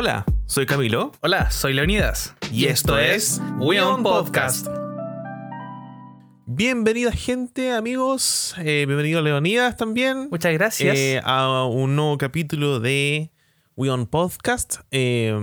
[0.00, 1.10] Hola, soy Camilo.
[1.22, 2.36] Hola, soy Leonidas.
[2.52, 4.68] Y esto es We On Podcast.
[6.46, 8.54] Bienvenida gente, amigos.
[8.58, 10.28] Eh, bienvenido Leonidas también.
[10.30, 10.96] Muchas gracias.
[10.96, 13.32] eh, a un nuevo capítulo de
[13.74, 14.82] We On Podcast.
[14.92, 15.36] Eh,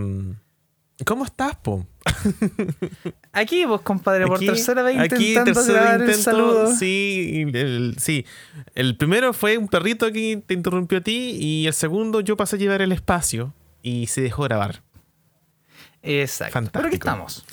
[1.06, 1.86] ¿Cómo estás, Po?
[3.34, 6.74] Aquí vos, compadre, por Aquí- tercera vez aquí, intentando tercer grabar el intento, saludo.
[6.74, 8.26] Sí, el, sí.
[8.74, 12.56] El primero fue un perrito que te interrumpió a ti y el segundo yo pasé
[12.56, 13.54] a llevar el espacio
[13.86, 14.82] y se dejó grabar.
[16.02, 16.54] Exacto.
[16.54, 16.80] Fantástico.
[16.80, 17.46] Pero aquí estamos.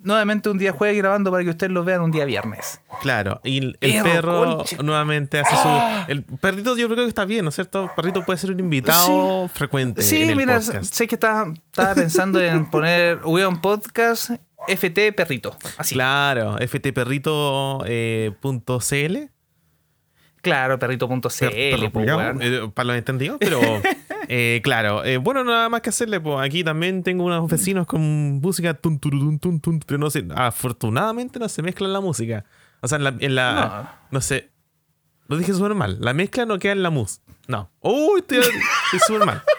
[0.00, 2.80] Nuevamente un día jueves grabando para que ustedes lo vean un día viernes.
[3.02, 5.68] Claro, y el, el Perro, nuevamente hace su...
[6.08, 7.84] El perrito yo creo que está bien, ¿no es cierto?
[7.84, 10.92] El perrito puede ser un invitado frecuente Sí, en el mira, podcast.
[10.92, 14.30] sé que estaba, estaba pensando en poner On Podcast
[14.68, 15.56] FT Perrito.
[15.78, 15.94] Así.
[15.94, 17.84] Claro, ftperrito.cl.
[17.88, 19.28] Eh.
[20.42, 21.90] Claro, perrito.cl.
[21.92, 22.38] Weón.
[22.42, 23.60] eh, para los entendidos, pero
[24.28, 25.04] eh, claro.
[25.04, 28.98] eh, bueno, nada más que hacerle, pues aquí también tengo unos vecinos con música tun,
[29.00, 32.44] tun, tun, pero no sé, afortunadamente no se mezcla la música.
[32.80, 34.20] O sea, en la, en la- no.
[34.20, 34.50] sé,
[35.28, 37.20] lo dije súper mal, la mezcla no queda en la mus.
[37.48, 37.70] No.
[37.80, 39.42] Uy, estoy estoy súper mal.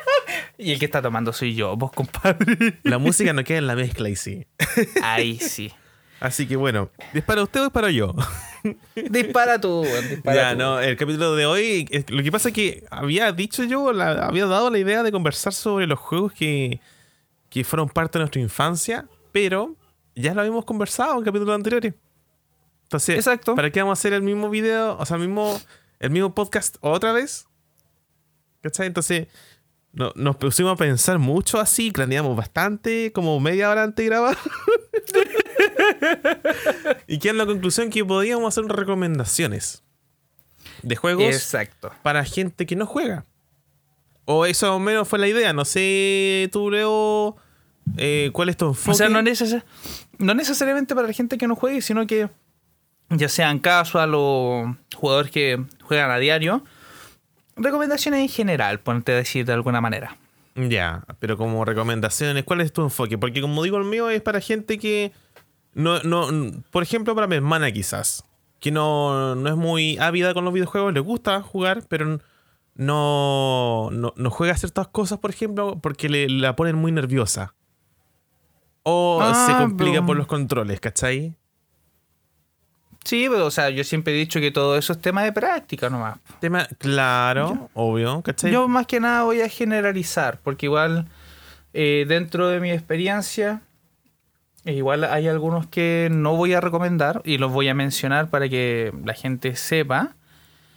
[0.60, 2.80] Y el que está tomando soy yo, vos, compadre.
[2.82, 4.48] La música no queda en la mezcla y sí.
[5.04, 5.72] Ahí sí.
[6.20, 8.14] Así que bueno, ¿es para usted o es para yo?
[8.96, 10.58] Dispara tú, dispara ya, tú.
[10.58, 14.46] no, el capítulo de hoy, lo que pasa es que había dicho yo, la- había
[14.48, 16.82] dado la idea de conversar sobre los juegos que,
[17.50, 19.76] que fueron parte de nuestra infancia, pero
[20.16, 21.94] ya lo habíamos conversado en capítulos anteriores.
[22.84, 23.54] Entonces, Exacto.
[23.56, 25.60] ¿para qué vamos a hacer el mismo video, o sea, el mismo,
[26.00, 27.46] el mismo podcast otra vez?
[28.62, 28.88] ¿Cachai?
[28.88, 29.28] Entonces,
[29.94, 34.36] no- nos pusimos a pensar mucho así, craneamos bastante, como media hora antes de grabar.
[37.08, 39.84] y queda en la conclusión que podíamos hacer recomendaciones
[40.84, 41.92] de juegos Exacto.
[42.04, 43.26] para gente que no juega.
[44.26, 45.54] O eso o menos fue la idea.
[45.54, 47.38] No sé, tú, Leo,
[47.98, 48.92] eh, cuál es tu enfoque.
[48.92, 49.64] O sea, no, neces-
[50.18, 52.30] no necesariamente para la gente que no juegue, sino que
[53.10, 56.64] ya sean casual o jugadores que juegan a diario.
[57.56, 60.18] Recomendaciones en general, ponte a decir de alguna manera.
[60.56, 63.18] Ya, pero como recomendaciones, ¿cuál es tu enfoque?
[63.18, 65.12] Porque como digo, el mío es para gente que
[65.78, 68.26] no, no, por ejemplo, para mi hermana quizás,
[68.60, 72.20] que no, no es muy ávida con los videojuegos, le gusta jugar, pero
[72.76, 77.54] no, no, no juega ciertas cosas, por ejemplo, porque le, la ponen muy nerviosa.
[78.84, 81.36] O Ah, se complica por los controles, ¿cachai?
[83.04, 85.90] Sí, pero o sea, yo siempre he dicho que todo eso es tema de práctica
[85.90, 86.18] nomás.
[86.40, 88.52] Tema, claro, obvio, ¿cachai?
[88.52, 91.08] Yo más que nada voy a generalizar, porque igual
[91.74, 93.62] eh, dentro de mi experiencia,
[94.74, 98.94] igual hay algunos que no voy a recomendar y los voy a mencionar para que
[99.06, 100.16] la gente sepa.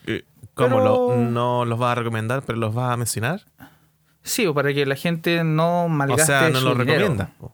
[0.06, 0.25] Eh,
[0.55, 3.43] ¿Cómo pero- lo, no los vas a recomendar, pero los vas a mencionar?
[4.23, 6.99] Sí, o para que la gente no O malgaste sea, no su lo dinero.
[6.99, 7.29] recomiendas.
[7.39, 7.53] po.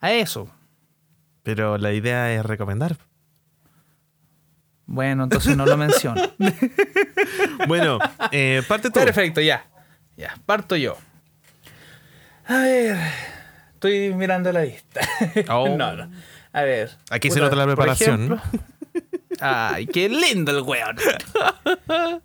[0.00, 0.48] A eso.
[1.42, 2.96] Pero la idea es recomendar.
[4.86, 6.20] Bueno, entonces no lo menciono.
[7.68, 7.98] Bueno,
[8.32, 9.00] eh, parte tú.
[9.00, 9.66] Perfecto, ya.
[10.16, 10.96] Ya, parto yo.
[12.46, 12.98] A ver.
[13.84, 15.02] Estoy mirando la lista.
[15.50, 15.68] Oh.
[15.68, 16.10] no, no.
[16.54, 16.90] A ver.
[17.10, 18.40] Aquí se nota la preparación.
[19.40, 20.96] Ay, qué lindo el weón.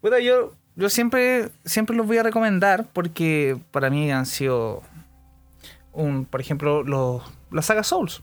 [0.00, 4.82] Puta, yo, yo siempre, siempre los voy a recomendar porque para mí han sido
[5.92, 8.22] un, por ejemplo, los, la saga Souls.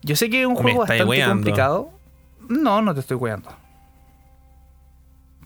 [0.00, 1.34] Yo sé que es un juego bastante weando.
[1.34, 1.90] complicado.
[2.48, 3.54] No, no te estoy weando.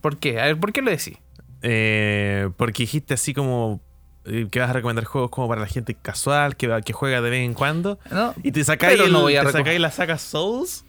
[0.00, 0.40] ¿Por qué?
[0.40, 1.18] A ver, ¿por qué lo decís?
[1.62, 3.80] Eh, porque dijiste así como
[4.24, 7.54] que vas a recomendar juegos como para la gente casual, que, juega de vez en
[7.54, 7.98] cuando.
[8.10, 10.84] No, Y te sacáis, Pero el- no voy a te reco- sacáis la saga Souls.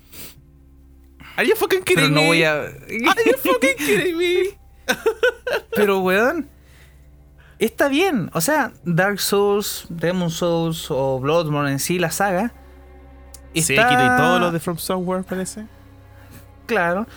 [1.36, 2.28] Are you fucking kidding pero no me?
[2.28, 2.54] voy a.
[2.62, 4.36] Are you fucking kidding me?
[5.76, 6.48] Pero, weón.
[7.58, 8.30] Está bien.
[8.34, 12.54] O sea, Dark Souls, Demon Souls o Bloodborne en sí, la saga.
[13.56, 15.66] Sekiro y todo lo de From Software parece.
[16.68, 17.08] Claro.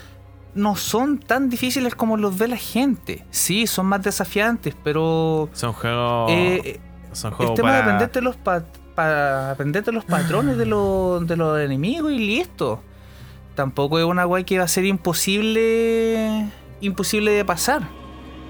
[0.57, 3.25] No son tan difíciles como los ve la gente.
[3.31, 5.49] Sí, son más desafiantes, pero.
[5.53, 6.31] Son juegos.
[6.33, 6.81] eh,
[7.13, 7.85] son el juegos tema de para.
[7.85, 8.65] aprenderte los, pa-
[8.95, 12.83] para aprenderte los patrones de, los de los enemigos y listo.
[13.55, 16.47] Tampoco es una guay que va a ser imposible.
[16.81, 17.83] Imposible de pasar.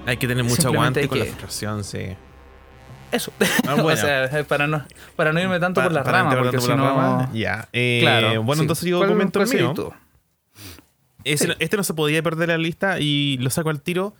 [0.05, 2.15] Hay que tener mucho aguante con la que- frustración, sí.
[3.11, 3.31] Eso.
[3.67, 3.99] Ah, o bueno.
[4.01, 4.83] sea, para no,
[5.15, 7.31] para no irme tanto Pa- por las ramas, porque si no.
[7.33, 7.67] Ya.
[7.71, 8.43] Eh, Claro.
[8.43, 8.63] bueno, sí.
[8.63, 9.73] entonces yo ¿Cuál- comento el mío.
[9.73, 9.93] tú?
[11.33, 11.53] Ese- Sí.
[11.59, 14.13] Este no se podía perder la lista y lo saco al tiro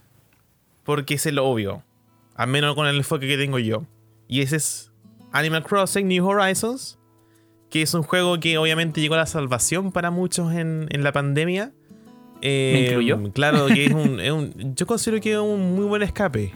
[0.83, 1.83] porque es el obvio.
[2.35, 3.83] Al menos con el enfoque que tengo yo.
[4.27, 4.91] Y ese es
[5.31, 6.97] Animal Crossing New Horizons.
[7.69, 11.11] Que es un juego que obviamente llegó a la salvación para muchos en, en la
[11.11, 11.73] pandemia.
[12.41, 13.31] Eh, ¿Me incluyo?
[13.33, 16.53] Claro, que es un, es un- Yo considero que es un muy buen escape.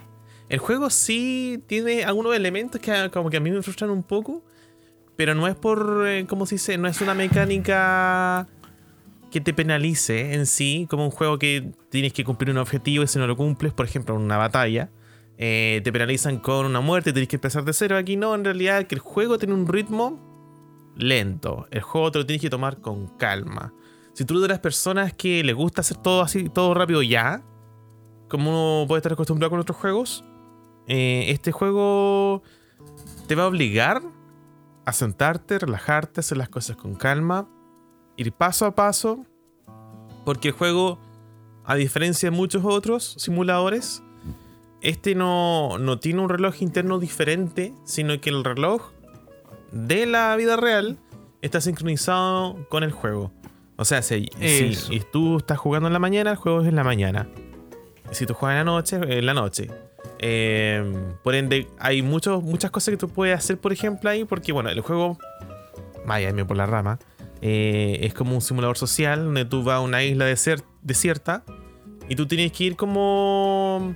[0.47, 4.41] El juego sí tiene algunos elementos que como que a mí me frustran un poco,
[5.17, 6.77] pero no es por, eh, ¿cómo se dice?
[6.77, 8.47] No es una mecánica
[9.31, 13.07] que te penalice en sí, como un juego que tienes que cumplir un objetivo y
[13.07, 14.91] si no lo cumples, por ejemplo, una batalla,
[15.37, 17.97] eh, te penalizan con una muerte y tienes que empezar de cero.
[17.97, 21.67] Aquí no, en realidad que el juego tiene un ritmo lento.
[21.71, 23.73] El juego te lo tienes que tomar con calma.
[24.13, 27.43] Si tú eres de las personas que le gusta hacer todo así, todo rápido ya,
[28.29, 30.23] como uno puede estar acostumbrado con otros juegos,
[30.87, 32.43] eh, este juego
[33.27, 34.01] te va a obligar
[34.85, 37.47] a sentarte, relajarte, hacer las cosas con calma,
[38.17, 39.25] ir paso a paso,
[40.25, 40.99] porque el juego,
[41.63, 44.03] a diferencia de muchos otros simuladores,
[44.81, 48.91] este no, no tiene un reloj interno diferente, sino que el reloj
[49.71, 50.97] de la vida real
[51.41, 53.31] está sincronizado con el juego.
[53.77, 56.83] O sea, si, si tú estás jugando en la mañana, el juego es en la
[56.83, 57.27] mañana.
[58.11, 59.69] Si tú juegas en la noche, en la noche.
[60.19, 60.93] Em,
[61.23, 64.69] por ende, hay muchos, muchas cosas que tú puedes hacer, por ejemplo, ahí, porque bueno,
[64.69, 65.17] el juego,
[66.05, 66.99] vaya, por la rama,
[67.41, 71.43] eh, es como un simulador social donde tú vas a una isla desierta
[72.07, 73.95] y tú tienes que ir como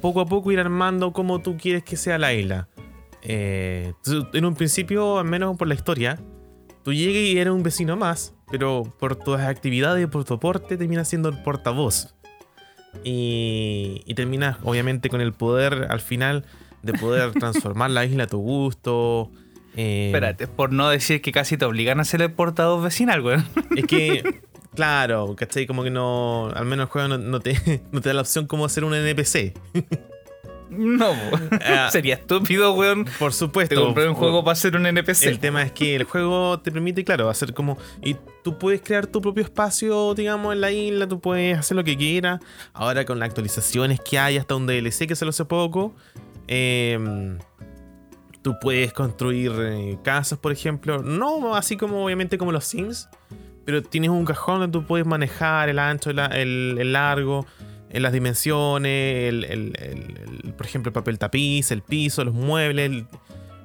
[0.00, 2.68] poco a poco ir armando como tú quieres que sea la isla.
[3.22, 3.92] Eh,
[4.32, 6.18] en un principio, al menos por la historia,
[6.82, 11.08] tú llegas y eres un vecino más, pero por tus actividades, por tu aporte, terminas
[11.08, 12.14] siendo el portavoz.
[13.04, 16.44] Y, y terminas, obviamente, con el poder al final
[16.82, 19.30] de poder transformar la isla a tu gusto.
[19.76, 23.38] Eh, Espérate, por no decir que casi te obligan a ser el portavoz vecinal, güey.
[23.76, 24.40] Es que,
[24.74, 25.66] claro, ¿cachai?
[25.66, 26.50] Como que no.
[26.54, 29.54] Al menos el juego no, te, no te da la opción como hacer un NPC.
[30.70, 31.12] No,
[31.64, 33.04] ah, sería estúpido, weón.
[33.18, 33.74] Por supuesto.
[33.74, 35.24] Te compré un juego para hacer un NPC.
[35.24, 37.76] El tema es que el juego te permite, claro, hacer como.
[38.02, 41.82] Y tú puedes crear tu propio espacio, digamos, en la isla, tú puedes hacer lo
[41.82, 42.40] que quieras.
[42.72, 45.92] Ahora con las actualizaciones que hay hasta un DLC que se lo hace poco.
[46.46, 47.38] Em,
[48.42, 51.02] tú puedes construir eh, casas, por ejemplo.
[51.02, 53.08] No así como, obviamente, como los Sims.
[53.64, 57.46] Pero tienes un cajón donde tú puedes manejar el ancho, el largo
[57.98, 63.04] las dimensiones, el, por ejemplo, el papel tapiz, el piso, los muebles.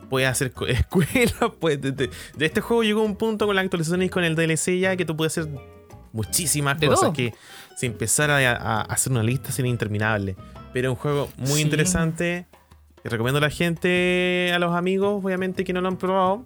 [0.09, 1.53] puedes hacer escuela.
[1.59, 4.95] Pues, de, este juego llegó un punto con las actualizaciones y con el DLC ya
[4.97, 5.51] que tú puedes hacer
[6.11, 7.33] muchísimas cosas que
[7.75, 10.35] si empezara a, hacer una lista sería interminable.
[10.73, 12.47] Pero es un juego muy interesante.
[13.09, 16.45] Recomiendo a la gente, a los amigos, obviamente, que no lo han probado.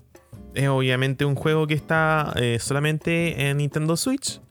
[0.54, 4.42] Es obviamente un juego que está eh, solamente en Nintendo Switch.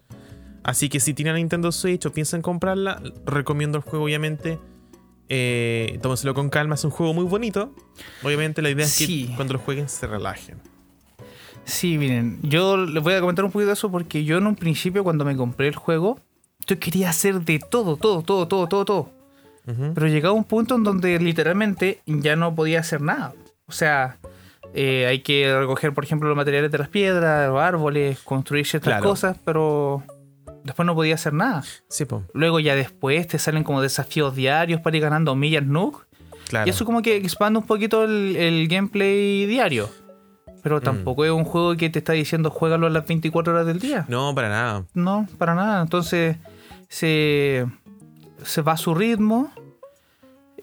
[0.62, 4.58] Así que si tienen Nintendo Switch o piensan comprarla, recomiendo el juego, obviamente.
[5.30, 7.74] Eh, tómenselo con calma, es un juego muy bonito.
[8.22, 10.58] Obviamente la idea es que cuando lo jueguen se relajen.
[11.64, 14.56] Sí, miren, yo les voy a comentar un poquito de eso porque yo en un
[14.56, 16.18] principio cuando me compré el juego,
[16.66, 19.17] yo quería hacer de todo, todo, todo, todo, todo, todo.
[19.94, 23.34] Pero llegaba un punto en donde literalmente ya no podía hacer nada.
[23.66, 24.18] O sea,
[24.74, 29.02] eh, hay que recoger, por ejemplo, los materiales de las piedras, los árboles, construir ciertas
[29.02, 30.02] cosas, pero
[30.64, 31.62] después no podía hacer nada.
[31.88, 36.06] Sí, Luego ya después te salen como desafíos diarios para ir ganando millas Nook.
[36.64, 39.90] Y eso como que expande un poquito el, gameplay diario.
[40.62, 40.82] Pero mm.
[40.82, 44.06] tampoco es un juego que te está diciendo juégalo a las 24 horas del día.
[44.08, 44.84] No, para nada.
[44.94, 45.82] No, para nada.
[45.82, 46.36] Entonces
[46.88, 47.66] se,
[48.48, 49.52] se va a su ritmo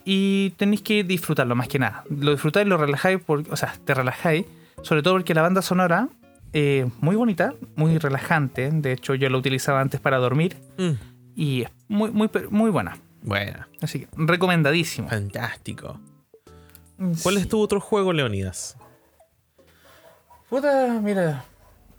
[0.03, 2.03] y tenéis que disfrutarlo más que nada.
[2.09, 4.45] Lo disfrutáis, lo relajáis, o sea, te relajáis.
[4.81, 6.09] Sobre todo porque la banda sonora
[6.53, 8.69] eh, muy bonita, muy relajante.
[8.71, 10.57] De hecho, yo la utilizaba antes para dormir.
[10.77, 10.91] Mm.
[11.35, 12.97] Y es muy, muy, muy buena.
[13.21, 13.67] Buena.
[13.81, 15.09] Así que recomendadísimo.
[15.09, 15.99] Fantástico.
[17.23, 18.77] ¿Cuál es tu otro juego, Leonidas?
[20.49, 21.45] Puta, mira.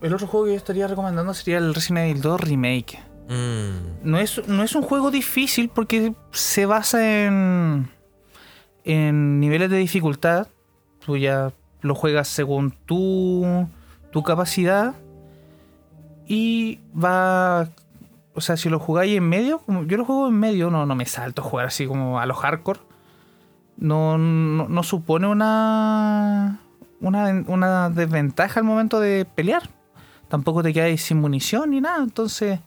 [0.00, 2.98] El otro juego que yo estaría recomendando sería el Resident Evil 2 Remake.
[3.28, 4.10] Mm.
[4.10, 7.88] No, es, no es un juego difícil porque se basa en,
[8.84, 10.48] en niveles de dificultad.
[11.04, 11.52] Tú ya
[11.82, 13.68] lo juegas según tú
[14.10, 14.94] tu capacidad
[16.26, 17.68] y va.
[18.34, 20.94] O sea, si lo jugáis en medio, como yo lo juego en medio, no, no
[20.94, 22.80] me salto a jugar así como a los hardcore.
[23.78, 26.60] No, no, supone una,
[27.00, 29.68] una, una, desventaja al momento de pelear.
[30.28, 32.02] Tampoco te quedáis sin munición ni nada.
[32.02, 32.60] Entonces,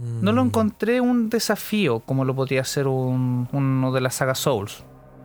[0.00, 0.46] no lo mm.
[0.46, 4.82] encontré un desafío como lo podría ser un, uno de la saga Souls.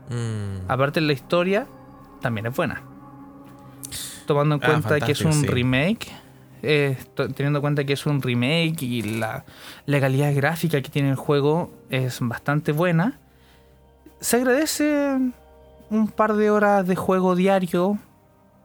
[0.10, 0.70] Mm.
[0.70, 1.66] Aparte, la historia
[2.22, 2.84] también es buena
[4.26, 6.12] tomando en ah, cuenta que es un remake,
[6.62, 9.46] eh, teniendo en cuenta que es un remake y la,
[9.88, 13.20] calidad gráfica que tiene el juego es bastante buena,
[14.20, 15.18] se agradece
[15.90, 17.98] un par de horas de juego diario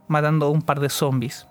[0.08, 1.46] matando un par de zombies.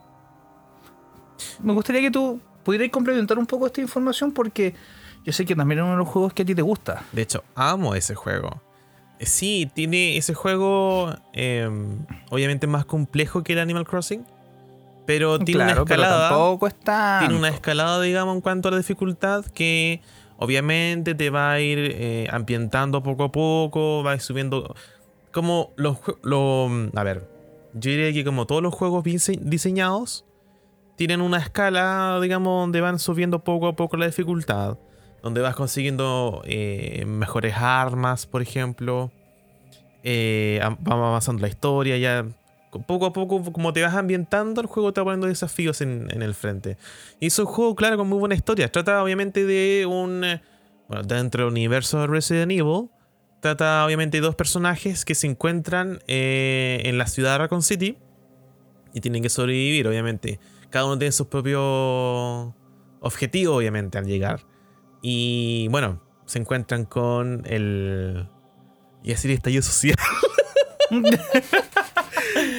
[1.62, 4.76] Me gustaría que tú pudieras complementar un poco esta información porque
[5.26, 7.02] yo sé que también es uno de los juegos que a ti te gusta.
[7.12, 8.62] De hecho, amo ese juego.
[9.20, 11.68] Sí, tiene ese juego eh,
[12.30, 14.24] obviamente más complejo que el Animal Crossing.
[15.08, 16.30] Pero tiene Claro, una pero escalada.
[16.30, 17.18] tampoco está.
[17.22, 20.02] Tiene una escalada, digamos, en cuanto a la dificultad que
[20.38, 24.76] obviamente te va a ir eh, ambientando poco a poco, va a ir subiendo.
[25.32, 27.28] Como los lo- A ver,
[27.74, 30.26] yo diría que como todos los juegos bien dise- diseñados,
[31.00, 34.78] tienen una escala, digamos, donde van subiendo poco a poco la dificultad.
[35.24, 39.10] Donde vas consiguiendo eh, mejores armas, por ejemplo.
[40.04, 42.26] Eh, am- va avanzando la historia, ya
[42.86, 46.34] poco a poco, como te vas ambientando, el juego te va poniendo desafíos en, el
[46.36, 46.76] frente.
[47.22, 48.70] Y es un juego, claro, con muy buena historia.
[48.70, 50.26] Trata obviamente de un...
[50.90, 52.90] Bueno, dentro del universo de Resident Evil,
[53.40, 57.98] trata obviamente de dos personajes que se encuentran eh, en la ciudad de Raccoon City
[58.94, 60.42] y tienen que sobrevivir, obviamente.
[60.70, 62.54] Cada uno tiene sus propios
[63.02, 64.42] objetivos, obviamente, al llegar.
[65.02, 68.28] Y bueno, se encuentran con el...
[69.04, 69.96] Y así el estallido social.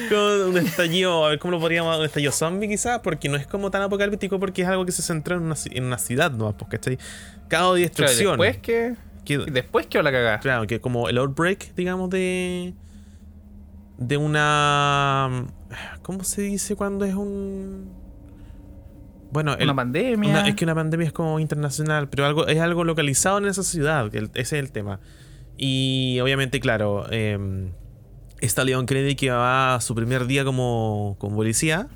[0.09, 3.37] con un estallido, a ver cómo lo podríamos llamar, un estallido zombie quizás, porque no
[3.37, 6.31] es como tan apocalíptico porque es algo que se centra en una, en una ciudad
[6.31, 6.97] nomás, porque ¿cachai?
[7.47, 8.29] Caos y Claro, destrucción.
[8.39, 8.95] después que.
[9.25, 10.39] Que- Después que la cagada.
[10.39, 12.73] claro, que como el outbreak, digamos, de.
[13.99, 15.45] de una.
[16.01, 18.00] ¿Cómo se dice cuando es un.
[19.31, 20.29] Bueno, el- Una pandemia.
[20.29, 23.63] una- es que una pandemia es como internacional, pero algo, es algo localizado en esa
[23.63, 24.99] ciudad, el- ese es el tema.
[25.57, 27.37] Y obviamente, claro, eh,
[28.39, 31.87] está Leon Kennedy que va a su primer día como, como policía.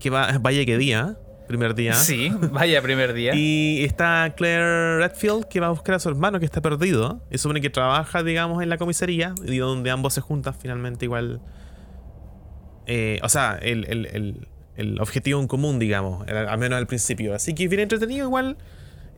[0.00, 1.16] Que va, vaya que día,
[1.48, 1.94] primer día.
[1.94, 3.32] Sí, vaya primer día.
[3.34, 7.22] Y está Claire Redfield que va a buscar a su hermano que está perdido.
[7.30, 9.34] Y supone que trabaja, digamos, en la comisaría.
[9.44, 11.40] Y donde ambos se juntan finalmente igual.
[12.86, 16.26] Eh, o sea, el, el- el- el objetivo en común, digamos.
[16.28, 17.34] al- menos al principio.
[17.34, 18.56] Así que es bien entretenido igual.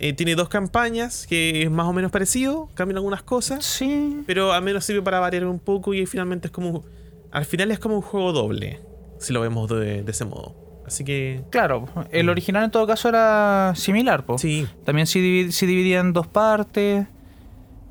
[0.00, 2.68] Eh, tiene dos campañas que es más o menos parecido.
[2.74, 3.64] Cambian algunas cosas.
[3.64, 4.22] Sí.
[4.26, 5.94] Pero al menos sirve para variar un poco.
[5.94, 6.84] Y finalmente es como...
[7.32, 8.80] Al final es como un juego doble.
[9.18, 10.54] Si lo vemos de, de ese modo.
[10.86, 11.42] Así que...
[11.50, 14.38] Claro, el original en todo caso era similar, po.
[14.38, 14.66] Sí.
[14.84, 17.06] También se, divi- se dividía en dos partes.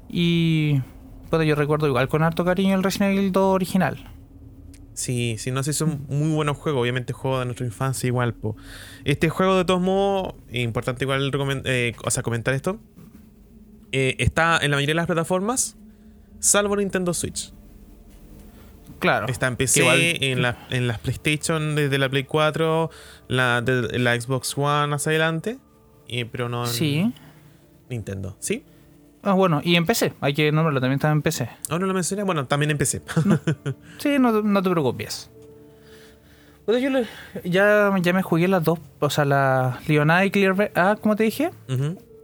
[0.09, 0.79] Y.
[1.29, 3.97] Bueno, yo recuerdo igual con harto cariño el Resident Evil 2 original.
[4.97, 8.33] Sí, sí, no sé, son muy buenos juegos, obviamente juegos de nuestra infancia igual.
[8.33, 8.55] Po.
[9.05, 11.29] Este juego de todos modos, es importante igual
[11.65, 12.79] eh, o sea, comentar esto,
[13.91, 15.77] eh, está en la mayoría de las plataformas,
[16.39, 17.53] salvo Nintendo Switch.
[18.97, 19.27] Claro.
[19.27, 22.89] Está en PC, igual- en, la, en las PlayStation desde la Play 4,
[23.27, 25.59] la, de, la Xbox One hacia adelante,
[26.07, 27.13] y- pero no en Sí.
[27.87, 28.35] Nintendo.
[28.39, 28.63] ¿Sí?
[29.29, 31.49] Ah, bueno, y en PC, hay que nombrarlo, también está en PC.
[31.69, 32.23] ¿Aún no lo mencioné?
[32.23, 33.01] Bueno, también en PC.
[33.99, 35.29] Sí, no, no te preocupes.
[36.65, 37.07] Bueno, yo le-
[37.43, 41.23] ya, ya me jugué las dos, o sea, la Leonada y Clear Ah, como te
[41.25, 41.51] dije.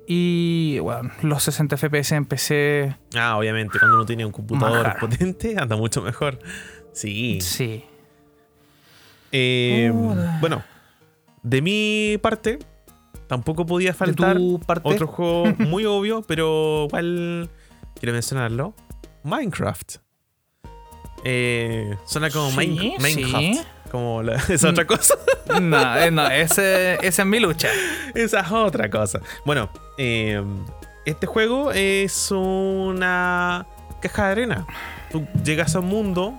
[0.07, 2.95] Y bueno, los 60 FPS en PC.
[3.17, 6.39] Ah, obviamente, cuando uno tiene un computador potente, anda mucho mejor.
[6.93, 7.41] Sí.
[7.41, 7.83] Sí.
[9.33, 9.91] Eh,
[10.39, 10.63] bueno,
[11.41, 12.59] de mi parte,
[13.27, 14.37] tampoco podía faltar
[14.83, 17.49] otro juego muy obvio, pero igual
[17.99, 18.73] quiero mencionarlo:
[19.23, 19.97] Minecraft.
[21.23, 23.37] Eh, suena como Sí, Minecraft.
[23.37, 23.61] sí.
[23.91, 25.15] Como la- esa otra cosa.
[25.61, 27.69] No, eh, no, ese, esa es mi lucha.
[28.15, 29.21] esa es otra cosa.
[29.45, 30.43] Bueno, eh,
[31.05, 33.65] este juego es una
[34.01, 34.67] caja de arena.
[35.11, 36.33] Tú llegas a un mundo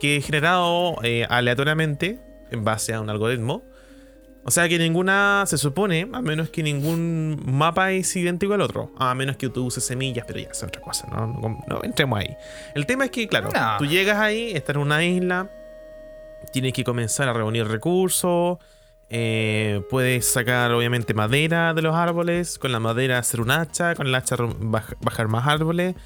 [0.00, 2.18] que es generado eh, aleatoriamente
[2.50, 3.62] en base a un algoritmo.
[4.46, 8.92] O sea que ninguna, se supone, a menos que ningún mapa es idéntico al otro.
[8.96, 12.20] A menos que tú uses semillas, pero ya es otra cosa, no, no, no entremos
[12.20, 12.36] ahí.
[12.76, 13.76] El tema es que, claro, No.
[13.78, 15.50] tú llegas ahí, estás en una isla,
[16.52, 18.58] tienes que comenzar a reunir recursos,
[19.10, 24.06] eh, puedes sacar obviamente madera de los árboles, con la madera hacer un hacha, con
[24.06, 25.96] el hacha bajar más árboles,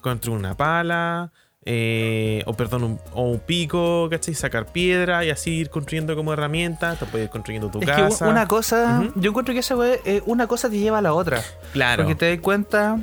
[0.00, 1.30] construir una pala,
[1.66, 4.34] eh, o perdón, un, o un pico, ¿cachai?
[4.34, 8.24] Sacar piedra y así ir construyendo como herramientas, te puedes ir construyendo tu Es casa.
[8.26, 11.42] que una cosa, yo encuentro que esa eh, una cosa te lleva a la otra.
[11.72, 12.02] Claro.
[12.02, 12.98] Porque te das cuenta,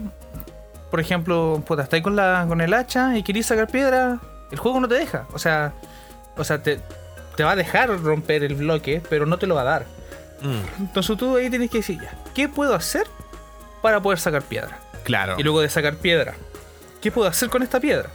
[0.91, 4.19] por ejemplo, puta, estás con, la, con el hacha y querís sacar piedra,
[4.51, 5.27] el juego no te deja.
[5.33, 5.73] O sea,
[6.37, 6.79] o sea te,
[7.35, 9.85] te va a dejar romper el bloque, pero no te lo va a dar.
[10.41, 13.07] Mm, Entonces tú ahí tienes que decir, ya, ¿qué puedo hacer
[13.81, 14.77] para poder sacar piedra?
[15.03, 15.35] claro.
[15.39, 16.35] Y luego de sacar piedra,
[17.01, 18.09] ¿qué puedo hacer con esta piedra?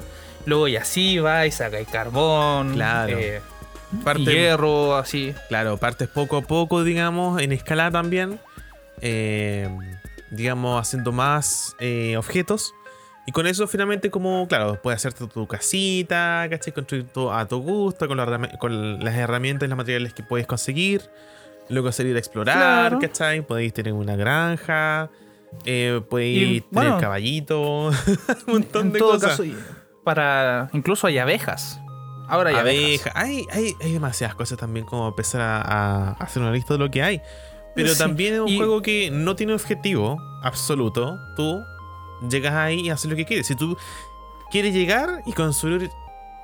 [0.46, 3.18] Luego y así va y saca el carbón, Claro.
[3.18, 3.40] eh,
[4.04, 5.34] Parte- hierro, así.
[5.48, 8.40] Claro, partes poco a poco, digamos, en escala también.
[9.02, 9.68] eh,
[10.30, 12.72] digamos, haciendo más eh, objetos.
[13.26, 16.72] Y con eso finalmente como, claro, puedes hacerte tu casita, ¿cachai?
[16.72, 20.46] Construir todo a tu gusto, con, la con las herramientas y los materiales que puedes
[20.46, 21.02] conseguir.
[21.68, 22.56] Luego salir a explorar,
[22.90, 22.98] Claro.
[23.00, 23.42] ¿cachai?
[23.42, 25.10] Podéis tener una granja.
[25.64, 27.88] Eh, puedes Y, tener bueno, caballito,
[28.46, 29.30] un montón en de todo cosas.
[29.32, 29.44] caso,
[30.06, 31.80] para incluso hay abejas.
[32.28, 33.12] Ahora hay abejas.
[33.16, 33.20] abeja.
[33.20, 36.88] Hay, hay, hay demasiadas cosas también como empezar a, a hacer una lista de lo
[36.90, 37.20] que hay.
[37.74, 41.18] Pero Sí, también es un y- juego que no tiene objetivo absoluto.
[41.36, 41.60] Tú
[42.30, 43.46] llegas ahí y haces lo que quieres.
[43.48, 43.76] Si tú
[44.50, 45.90] quieres llegar y construir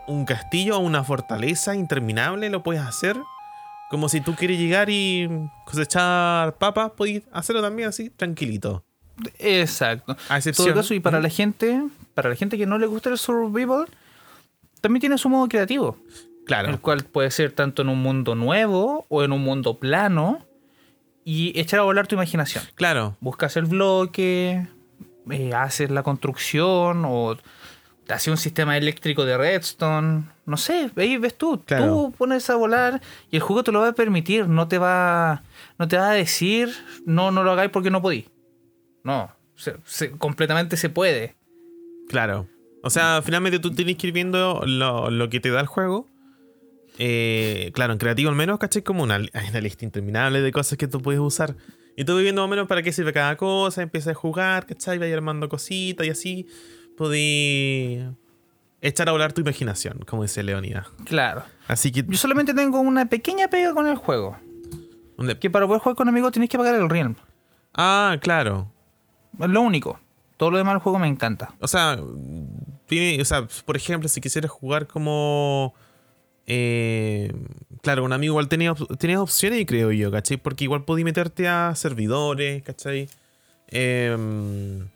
[0.08, 3.16] un castillo o una fortaleza interminable, lo puedes hacer.
[3.90, 5.28] Como si tú quieres llegar y
[5.64, 8.84] cosechar papas, puedes hacerlo también así, tranquilito.
[9.38, 10.12] Exacto.
[10.28, 10.68] A En excepción.
[10.68, 11.22] todo caso, y para ¿Mm?
[11.22, 11.82] la gente,
[12.14, 13.86] para la gente que no le gusta el survival,
[14.80, 15.96] también tiene su modo creativo.
[16.44, 16.70] Claro.
[16.70, 20.44] el cual puede ser tanto en un mundo nuevo o en un mundo plano
[21.24, 22.64] y echar a volar tu imaginación.
[22.74, 23.16] Claro.
[23.20, 24.66] Buscas el bloque,
[25.30, 27.36] eh, haces la construcción o
[28.04, 31.86] te haces un sistema eléctrico de redstone, no sé, ahí ves tú, Claro.
[31.86, 33.00] tú pones a volar
[33.30, 35.44] y el juego te lo va a permitir, no te va,
[35.78, 36.74] no te va a decir,
[37.06, 38.26] no, no lo hagáis porque no podí.
[39.04, 41.36] No, se- se- completamente se puede.
[42.12, 42.46] Claro.
[42.82, 46.06] O sea, finalmente tú tienes que ir viendo lo, lo que te da el juego.
[46.98, 48.82] Eh, claro, en creativo al menos, ¿cachai?
[48.82, 51.56] Como una, una lista interminable de cosas que tú puedes usar.
[51.96, 54.98] Y tú viendo más o menos para qué sirve cada cosa, empiezas a jugar, ¿cachai?
[54.98, 56.46] Vas armando cositas y así
[56.98, 58.04] podés
[58.82, 60.88] echar a volar tu imaginación, como dice Leonidas.
[61.06, 61.44] Claro.
[61.68, 62.04] Así que...
[62.06, 64.36] Yo solamente tengo una pequeña pega con el juego.
[65.16, 65.38] ¿dónde?
[65.38, 67.14] Que para poder jugar con amigos tienes que pagar el Realm.
[67.74, 68.70] Ah, claro.
[69.40, 69.98] Es lo único.
[70.42, 71.54] Todo lo demás del juego me encanta.
[71.60, 71.96] O sea,
[72.86, 75.72] tiene, o sea, por ejemplo, si quisieras jugar como.
[76.48, 77.32] eh,
[77.80, 80.38] claro, un amigo igual tenía, tenías opciones, creo yo, ¿cachai?
[80.38, 83.08] Porque igual podías meterte a servidores, ¿cachai?
[83.68, 84.88] Em,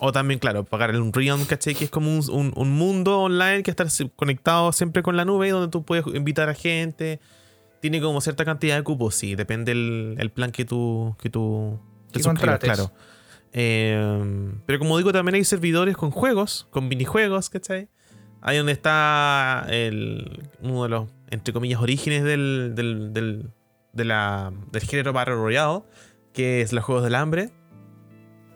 [0.00, 1.74] o también, claro, pagar el Unreal, ¿cachai?
[1.74, 3.84] Que es como un, un- un mundo online que está
[4.16, 7.20] conectado siempre con la nube, donde tú puedes invitar a gente.
[7.80, 11.78] Tiene como cierta cantidad de cupos, sí, depende el, el plan que tú, que tú
[12.10, 12.90] te suscribas, claro.
[13.56, 17.88] Eh, pero como digo, también hay servidores con juegos, con minijuegos, ¿cachai?
[18.42, 23.50] Ahí donde está el, uno de los, entre comillas, orígenes del, del, del,
[23.92, 25.82] de la- del género Battle Royale,
[26.32, 27.50] que es los Juegos del Hambre.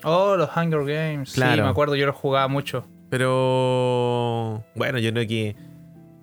[0.04, 1.30] Oh, los Hunger Games.
[1.30, 1.62] Sí, Claro.
[1.64, 2.87] me acuerdo, yo los jugaba mucho.
[3.08, 5.56] Pero bueno, yo creo que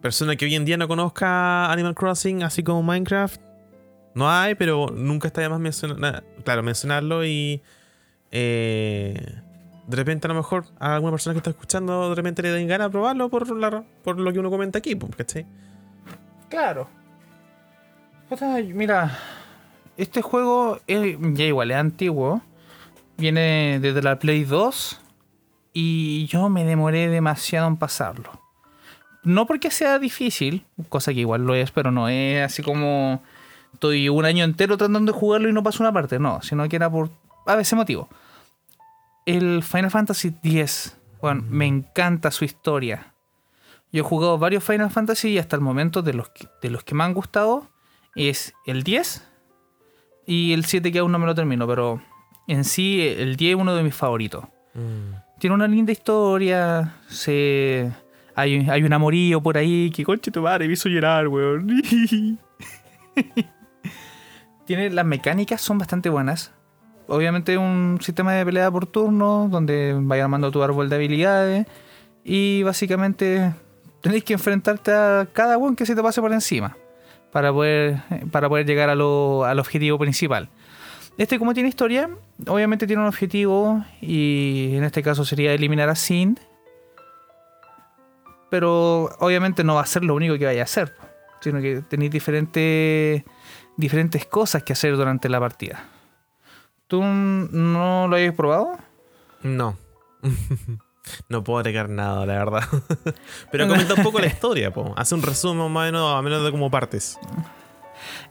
[0.02, 3.42] persona que hoy en día no conozca Animal Crossing, así como Minecraft,
[4.14, 7.62] no hay, pero nunca está de más mencionar, claro, mencionarlo y
[8.38, 9.42] eh,
[9.88, 12.68] de repente a lo mejor a alguna persona que está escuchando de repente le den
[12.68, 15.46] ganas de probarlo por, lo que uno comenta aquí, pues, ¿cachai?
[16.50, 16.90] Claro.
[18.74, 19.18] Mira,
[19.96, 22.42] este juego es, ya igual es antiguo.
[23.18, 25.00] Viene desde la Play 2
[25.72, 28.32] y yo me demoré demasiado en pasarlo.
[29.24, 33.24] No porque sea difícil, cosa que igual lo es, pero no es así como
[33.72, 36.76] estoy un año entero tratando de jugarlo y no paso una parte, no, sino que
[36.76, 37.10] era por
[37.46, 38.10] a veces motivo.
[39.26, 43.16] El Final Fantasy X, bueno, me encanta su historia.
[43.92, 46.84] Yo he jugado varios Final Fantasy y hasta el momento de los que, de los
[46.84, 47.70] que me han gustado
[48.16, 49.28] es el 10
[50.28, 52.02] y el 7 que aún no me lo termino, pero
[52.48, 54.46] en sí el 10 es uno de mis favoritos.
[55.40, 57.92] Tiene una linda historia, se...
[58.36, 61.82] Hay, hay un amorío por ahí que conche tu madre me hizo llorar, weón.
[64.66, 66.52] Tiene, las mecánicas son bastante buenas.
[67.08, 71.68] Obviamente un sistema de pelea por turno donde vaya armando tu árbol de habilidades
[72.24, 73.54] y básicamente
[74.02, 76.76] tenéis que enfrentarte a cada one que se te pase por encima
[77.32, 80.50] para poder, para poder llegar a lo- al objetivo principal.
[81.18, 82.10] Este como tiene historia,
[82.48, 86.40] obviamente tiene un objetivo y en este caso sería eliminar a Sin.
[88.50, 90.94] Pero obviamente no va a ser lo único que vaya a hacer,
[91.42, 93.24] sino que tenéis diferentes,
[93.78, 95.84] diferentes cosas que hacer durante la partida.
[96.88, 98.78] ¿Tú no lo habías probado?
[99.42, 99.78] No.
[101.30, 102.64] no puedo agregar nada, la verdad.
[103.52, 104.94] Pero comenta un poco la historia, po.
[104.96, 107.18] Hace un resumen más o menos, a menos de como partes.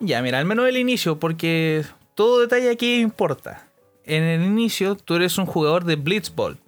[0.00, 3.68] Ya, mira, al menos el inicio, porque todo detalle aquí importa.
[4.04, 6.58] En el inicio, tú eres un jugador de Blitzball.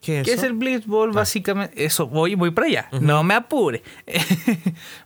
[0.00, 1.12] ¿Qué es ¿Qué es el Blitzball?
[1.12, 2.88] Básicamente, eso, voy, voy para allá.
[3.00, 3.82] No me apure.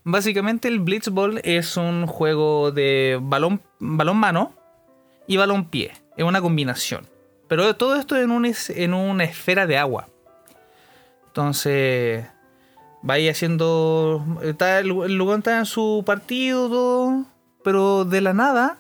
[0.04, 4.54] Básicamente, el Blitzball es un juego de balón, balón mano
[5.26, 5.92] y balón pie.
[6.16, 7.08] Es una combinación.
[7.48, 10.08] Pero todo esto en, un en una esfera de agua.
[11.28, 12.26] Entonces,
[13.02, 14.24] vaya haciendo.
[14.42, 17.24] Está, el, lugar está en su partido.
[17.62, 18.78] Pero de la nada,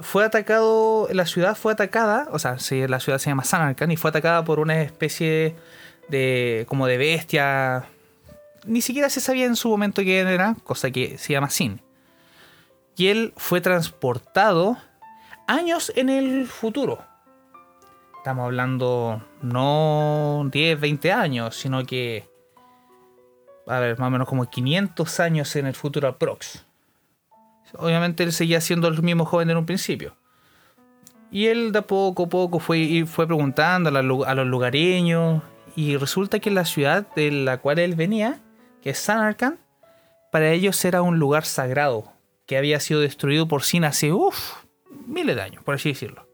[0.00, 1.08] fue atacado.
[1.12, 2.28] La ciudad fue atacada.
[2.32, 5.54] O sea, sí, la ciudad se llama Sanarkand y fue atacada por una especie
[6.08, 6.64] de.
[6.68, 7.84] como de bestia.
[8.66, 11.82] Ni siquiera se sabía en su momento quién era, cosa que se llama Sin.
[12.96, 14.78] Y él fue transportado
[15.46, 17.04] años en el futuro.
[18.18, 22.28] estamos hablando no 10, 20 años, sino que,
[23.66, 26.64] a ver, más o menos como 500 años en el futuro aprox.
[27.76, 30.16] Obviamente él seguía siendo el mismo joven en un principio.
[31.30, 34.02] Y él de poco a poco fue, fue preguntando a,
[34.34, 35.42] los lugareños.
[35.74, 38.40] Y resulta que la ciudad de la cual él venía,
[38.80, 39.58] que es Sanarkand,
[40.30, 42.12] para ellos era un lugar sagrado,
[42.46, 44.12] que había sido destruido por Sin hace
[45.06, 46.26] miles de años, por así decirlo.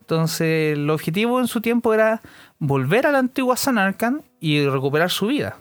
[0.00, 2.20] Entonces, el objetivo en su tiempo era
[2.58, 5.56] volver a la antigua Sanarkand y recuperar su vida.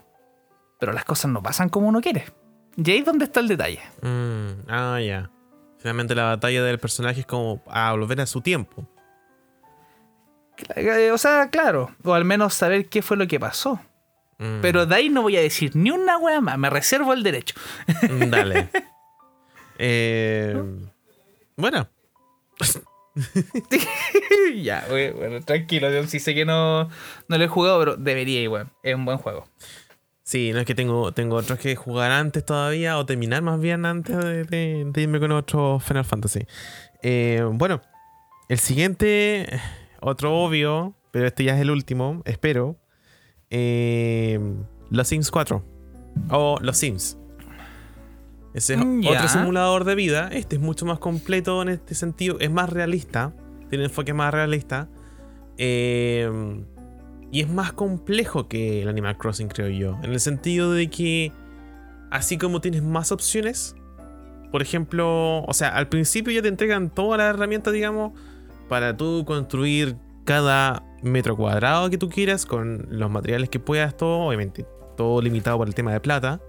[0.79, 2.25] Pero las cosas no pasan como uno quiere.
[2.75, 3.79] Y ahí es donde está el detalle.
[4.01, 5.29] Mm, ah, ya.
[5.77, 8.85] Finalmente la batalla del personaje es como a volver a su tiempo.
[10.75, 11.91] Eh, o sea, claro.
[12.03, 13.79] O al menos saber qué fue lo que pasó.
[14.39, 14.59] Mm.
[14.61, 16.57] Pero de ahí no voy a decir ni una wea más.
[16.57, 17.55] Me reservo el derecho.
[18.09, 18.69] Mm, dale.
[19.77, 20.61] eh,
[21.57, 21.89] bueno.
[24.55, 25.91] ya, bueno, tranquilo.
[25.91, 26.89] Yo sí sé que no,
[27.27, 28.69] no lo he jugado, pero debería igual.
[28.81, 29.47] Es un buen juego.
[30.23, 33.85] Sí, no es que tengo, tengo otros que jugar antes todavía o terminar más bien
[33.85, 34.17] antes
[34.49, 36.47] de, irme con otro Final Fantasy.
[37.01, 37.81] Eh, bueno,
[38.47, 39.59] el siguiente,
[39.99, 42.77] otro obvio, pero este ya es el último, espero.
[43.49, 44.39] Eh,
[44.89, 45.63] los Sims 4
[46.29, 47.17] o Los Sims.
[48.53, 50.29] Ese es mm, otro simulador de vida.
[50.31, 52.37] Este es mucho más completo en este sentido.
[52.39, 53.33] Es más realista.
[53.69, 54.89] Tiene un enfoque más realista.
[55.57, 56.29] Eh,
[57.33, 59.97] y es más complejo que el Animal Crossing, creo yo.
[60.03, 61.31] En el sentido de que,
[62.11, 63.75] así como tienes más opciones,
[64.51, 68.11] por ejemplo, o sea, al principio ya te entregan todas las herramientas, digamos,
[68.69, 74.27] para tú construir cada metro cuadrado que tú quieras con los materiales que puedas, todo,
[74.27, 76.39] obviamente, todo limitado por el tema de plata.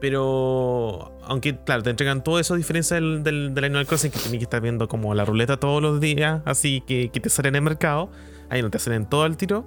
[0.00, 4.38] Pero, aunque, claro, te entregan todo eso a diferencia del, del, Animal Crossing, que tienes
[4.38, 7.56] que estar viendo como la ruleta todos los días, así que, que te salen en
[7.56, 8.10] el mercado.
[8.50, 9.64] Ahí no te salen todo el tiro.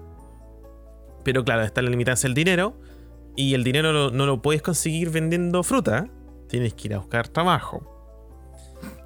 [1.24, 2.80] Pero claro, está la limitancia del dinero.
[3.36, 6.08] Y el dinero no, lo puedes conseguir vendiendo fruta.
[6.48, 7.94] Tienes que ir a buscar trabajo.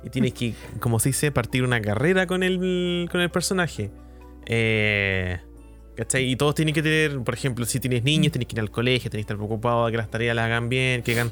[0.03, 3.91] Y tienes que, como se dice, partir una carrera con el, con el personaje.
[4.45, 5.39] Eh,
[5.95, 6.29] ¿Cachai?
[6.29, 9.09] Y todos tienen que tener, por ejemplo, si tienes niños, tienes que ir al colegio,
[9.09, 11.31] tienes que estar preocupado de que las tareas las hagan bien, que hagan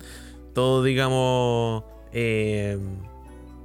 [0.54, 2.78] todo, digamos, eh,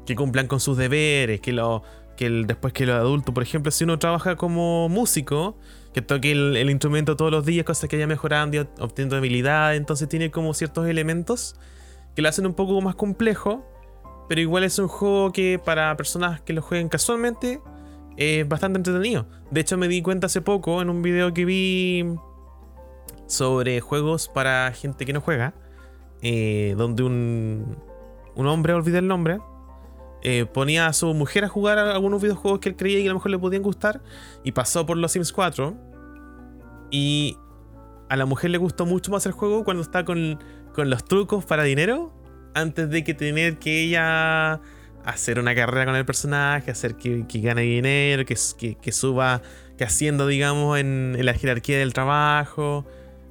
[0.07, 1.83] que cumplan con sus deberes, que lo,
[2.17, 5.57] que después que los adultos, por ejemplo, si uno trabaja como músico,
[5.93, 10.09] que toque el, instrumento todos los días, cosas que vaya mejorando y obteniendo habilidad, entonces
[10.09, 11.57] tiene como ciertos elementos
[12.15, 13.65] que lo hacen un poco más complejo,
[14.29, 17.61] pero igual es un juego que para personas que lo jueguen casualmente
[18.17, 19.27] es bastante entretenido.
[19.51, 22.05] De hecho me di cuenta hace poco en un video que vi
[23.27, 25.55] sobre juegos para gente que no juega,
[26.23, 27.77] eh, donde un,
[28.35, 29.39] un hombre, olvidé el nombre,
[30.27, 33.17] eh, ponía a su mujer a jugar algunos videojuegos que él creía que a lo
[33.17, 34.01] mejor le podían gustar
[34.43, 35.75] y pasó por los Sims 4
[36.91, 37.37] y
[38.09, 40.39] a la mujer le gustó mucho más el juego cuando está con,
[40.77, 42.11] los trucos para dinero
[42.55, 44.63] antes de que tener que ella
[45.05, 48.37] hacer una carrera con el personaje, hacer que, gane dinero, que,
[48.81, 49.43] que, suba,
[49.77, 52.87] que haciendo, digamos, en, la jerarquía del trabajo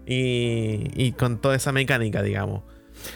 [0.05, 2.63] y, y, con toda esa mecánica, digamos.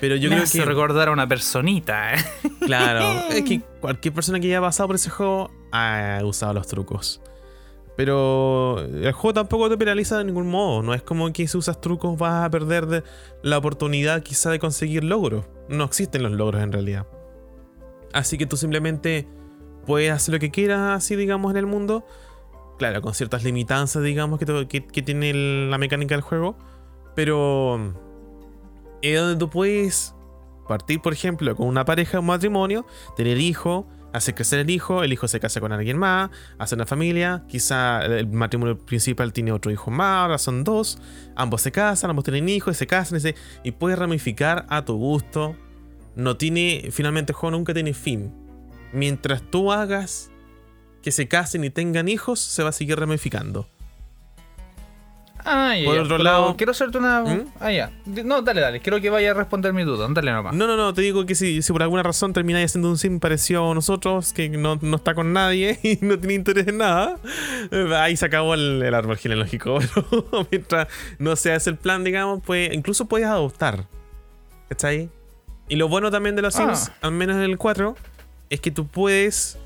[0.01, 0.65] Pero yo creo que.
[0.65, 2.17] recordar a una personita, ¿eh?
[2.65, 7.21] Claro, es que cualquier persona que haya pasado por ese juego ha usado los trucos.
[7.95, 10.83] Pero el juego tampoco te penaliza de ningún modo.
[10.83, 13.03] No es como que si usas trucos vas a perder
[13.41, 15.45] la oportunidad quizá de conseguir logros.
[15.67, 17.07] No existen los logros en realidad.
[18.17, 19.27] Así que tú simplemente
[19.85, 22.05] puedes hacer lo que quieras así, digamos, en el mundo.
[22.79, 25.33] Claro, con ciertas limitanzas, digamos, que, tiene
[25.69, 26.57] la mecánica del juego.
[27.15, 27.93] Pero
[29.03, 30.15] es donde tú puedes
[30.67, 35.13] partir, por ejemplo, con una pareja, un matrimonio, tener hijo, hacer crecer el hijo, el
[35.13, 39.71] hijo se casa con alguien más, hacer una familia, quizá el matrimonio principal tiene otro
[39.71, 40.99] hijo más, ahora son dos,
[41.35, 45.55] ambos se casan, ambos tienen hijos, se casan y, y puedes ramificar a tu gusto.
[46.17, 48.33] No tiene, finalmente el juego nunca tiene fin.
[48.91, 50.31] Mientras tú hagas
[51.03, 53.67] que se casen y tengan hijos, se va a seguir ramificando.
[55.45, 56.57] Ah, por otro lado.
[56.57, 57.21] Quiero hacerte una.
[57.21, 57.45] ¿Mm?
[57.59, 57.91] Ah, ya.
[58.05, 58.81] No, dale, dale.
[58.81, 60.07] Quiero que vaya a responder mi duda.
[60.09, 60.55] Dale nomás.
[60.55, 60.93] No, no, no.
[60.93, 64.33] Te digo que si, si por alguna razón termináis haciendo un sim parecido a nosotros,
[64.33, 67.19] que no, no, está con nadie y no tiene interés en nada,
[67.71, 69.77] eh, ahí se acabó el, árbol genealógico.
[70.51, 70.87] Mientras
[71.19, 73.85] no se hace el plan, digamos, pues incluso puedes adoptar.
[74.83, 75.09] ahí?
[75.67, 76.75] Y lo bueno también de los ah.
[76.75, 77.95] sims, al menos en el 4,
[78.49, 79.57] es que tú puedes,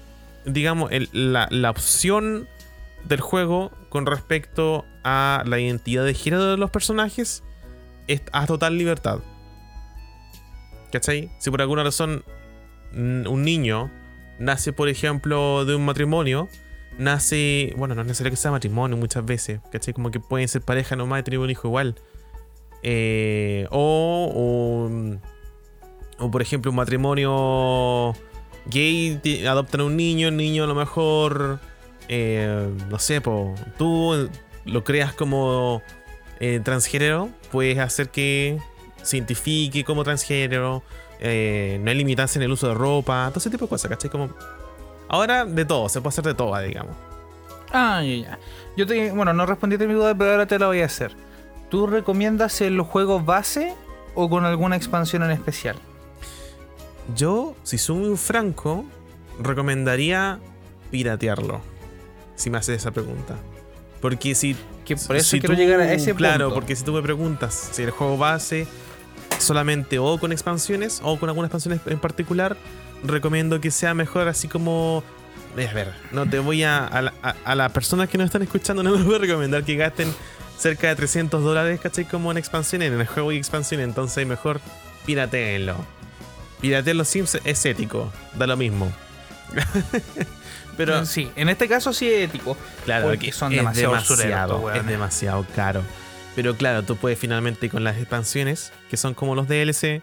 [0.46, 2.48] digamos, la, la opción
[3.08, 7.44] del juego con respecto a la identidad de género de los personajes
[8.08, 9.20] es a total libertad.
[10.92, 11.32] ¿Cachai?
[11.40, 12.24] Si por alguna razón
[12.94, 13.90] un niño
[14.40, 16.50] nace, por ejemplo, de un matrimonio,
[16.98, 19.94] nace, bueno, no es necesario que sea matrimonio muchas veces, ¿cachai?
[19.94, 21.96] Como que pueden ser pareja nomás y tener un hijo igual.
[22.84, 24.90] Eh, o, o,
[26.22, 28.14] o, por ejemplo, un matrimonio
[28.68, 31.60] gay adoptan a un niño, el niño a lo mejor,
[32.08, 34.30] eh, no sé, po, tú
[34.66, 35.82] lo creas como
[36.40, 38.60] eh, transgénero, puedes hacer que
[39.02, 40.84] se identifique como transgénero,
[41.20, 44.12] eh, no hay limitantes en el uso de ropa, todo ese tipo de cosas, ¿cachai?
[44.12, 44.30] Como,
[45.10, 46.96] ahora de todo, se puede hacer de todo, digamos.
[47.74, 48.40] Ah, ya, ya.
[48.78, 51.16] Yo te, bueno, no respondiste mi duda, pero ahora te la voy a hacer.
[51.70, 53.74] ¿Tú recomiendas el juego base
[54.14, 55.78] o con alguna expansión en especial?
[57.16, 58.86] Yo, si soy muy franco,
[59.42, 60.40] recomendaría
[60.92, 61.62] piratearlo.
[62.36, 63.36] Si me haces esa pregunta.
[64.02, 64.56] Porque si.
[64.86, 66.56] Que por eso si quiero tú- llegar a ese Claro, punto.
[66.56, 68.68] porque si tú me preguntas si el juego base
[69.40, 72.58] solamente o con expansiones o con alguna expansión en particular,
[73.04, 75.04] recomiendo que sea mejor así como.
[75.58, 76.86] eh, A ver, no te voy a.
[76.88, 79.64] A, la- a- a las personas que nos están escuchando, no les voy a recomendar
[79.64, 80.12] que gasten
[80.58, 82.06] cerca de 300 dólares, ¿cachai?
[82.06, 83.88] Como en expansiones, en el juego y expansiones.
[83.88, 84.62] Entonces, mejor
[85.06, 85.76] pirateenlo.
[86.62, 88.92] Piratear los Sims es ético, da lo mismo.
[90.78, 92.56] Pero, sí, en este caso sí es ético.
[92.86, 95.84] claro, porque que son es demasiado demasiado, es demasiado caro.
[96.36, 100.02] Pero claro, tú puedes finalmente con las expansiones, que son como los DLC,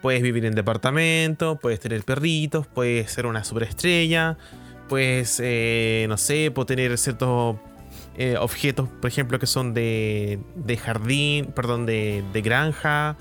[0.00, 4.36] puedes vivir en departamento, puedes tener perritos, puedes ser una superestrella,
[4.88, 7.56] puedes, eh, no sé, puedes tener ciertos
[8.16, 13.16] eh, objetos, por ejemplo, que son de, de jardín, perdón, de, de granja,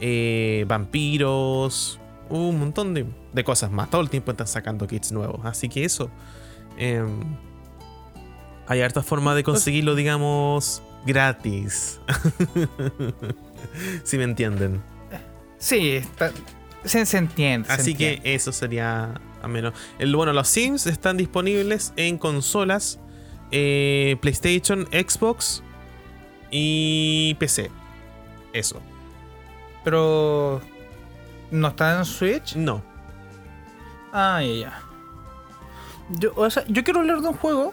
[0.00, 3.90] eh, vampiros, un montón de, de cosas más.
[3.90, 5.44] Todo el tiempo están sacando kits nuevos.
[5.44, 6.10] Así que eso.
[6.76, 7.20] em,
[8.66, 12.00] hay hartas formas de conseguirlo, digamos, gratis.
[14.04, 14.82] si me entienden.
[15.58, 16.32] Sí, está-
[16.84, 17.66] se, se entiende.
[17.68, 19.72] se Así que eso sería a menos.
[19.98, 22.98] El, bueno, los Sims están disponibles en consolas,
[23.50, 25.62] eh, PlayStation, Xbox
[26.50, 27.70] y PC.
[28.52, 28.80] Eso.
[29.84, 30.60] Pero.
[31.54, 32.56] ¿No está en Switch?
[32.56, 32.82] No.
[34.12, 34.82] Ah, ya, ya.
[36.18, 37.72] Yo, o sea, yo quiero hablar de un juego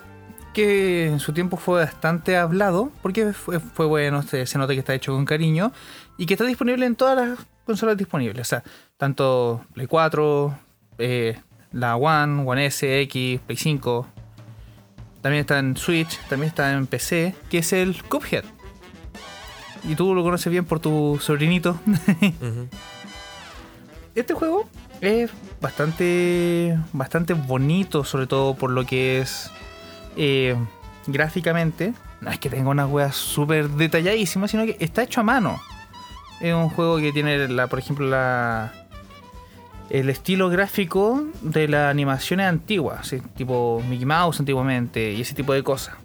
[0.53, 4.79] que en su tiempo fue bastante hablado, porque fue, fue bueno, se, se nota que
[4.79, 5.71] está hecho con cariño,
[6.15, 8.41] y que está disponible en todas las consolas disponibles.
[8.41, 8.63] O sea,
[8.97, 10.55] tanto Play 4,
[10.99, 11.39] eh,
[11.71, 14.07] la One, One S, X, Play 5.
[15.21, 18.43] También está en Switch, también está en PC, que es el Cuphead.
[19.83, 21.79] Y tú lo conoces bien por tu sobrinito.
[24.15, 24.67] Este juego
[24.99, 29.49] es bastante, bastante bonito, sobre todo por lo que es
[30.17, 30.55] eh,
[31.07, 31.93] gráficamente.
[32.19, 35.59] No es que tenga unas weas súper detalladísimas, sino que está hecho a mano.
[36.39, 38.73] Es un juego que tiene, la, por ejemplo, la,
[39.89, 43.21] el estilo gráfico de las animaciones antiguas, ¿sí?
[43.35, 45.95] tipo Mickey Mouse antiguamente y ese tipo de cosas.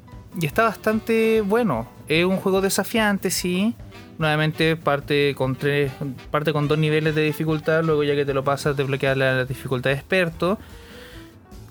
[0.41, 1.89] Y está bastante bueno.
[2.09, 3.75] Es un juego desafiante, sí.
[4.19, 5.93] Nuevamente parte con tres,
[6.31, 9.91] parte con dos niveles de dificultad, luego ya que te lo pasas desbloquear la dificultad
[9.91, 10.59] de experto.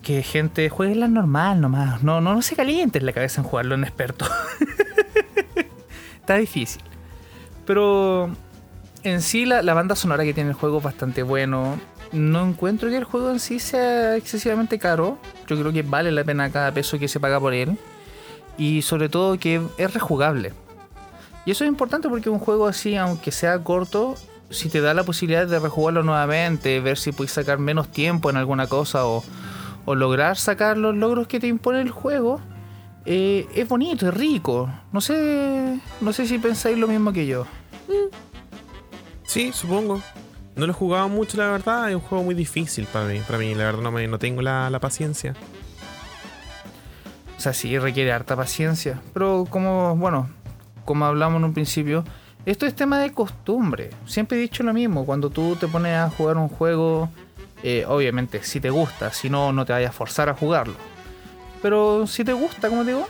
[0.03, 2.03] Que gente juegue la normal nomás.
[2.03, 4.25] No, no, no se calientes la cabeza en jugarlo en experto.
[6.19, 6.83] Está difícil.
[7.65, 8.29] Pero
[9.01, 11.79] en sí la, la banda sonora que tiene el juego es bastante bueno.
[12.11, 15.17] No encuentro que el juego en sí sea excesivamente caro.
[15.47, 17.77] Yo creo que vale la pena cada peso que se paga por él.
[18.59, 20.53] Y sobre todo que es rejugable.
[21.45, 24.15] Y eso es importante porque un juego así, aunque sea corto,
[24.49, 28.37] si te da la posibilidad de rejugarlo nuevamente, ver si puedes sacar menos tiempo en
[28.37, 29.23] alguna cosa o,
[29.85, 32.41] o lograr sacar los logros que te impone el juego,
[33.05, 34.69] eh, es bonito, es rico.
[34.91, 37.45] No sé, no sé si pensáis lo mismo que yo.
[39.23, 40.01] Sí, supongo.
[40.55, 41.89] No lo he jugado mucho, la verdad.
[41.89, 43.19] Es un juego muy difícil para mí.
[43.19, 45.35] Para mí, la verdad, no, me, no tengo la, la paciencia.
[47.37, 49.01] O sea, sí requiere harta paciencia.
[49.13, 50.29] Pero como, bueno,
[50.85, 52.03] como hablamos en un principio,
[52.45, 53.89] esto es tema de costumbre.
[54.05, 55.05] Siempre he dicho lo mismo.
[55.05, 57.09] Cuando tú te pones a jugar un juego,
[57.63, 60.75] eh, obviamente, si te gusta, si no, no te vayas a forzar a jugarlo.
[61.61, 63.07] Pero si te gusta, como digo,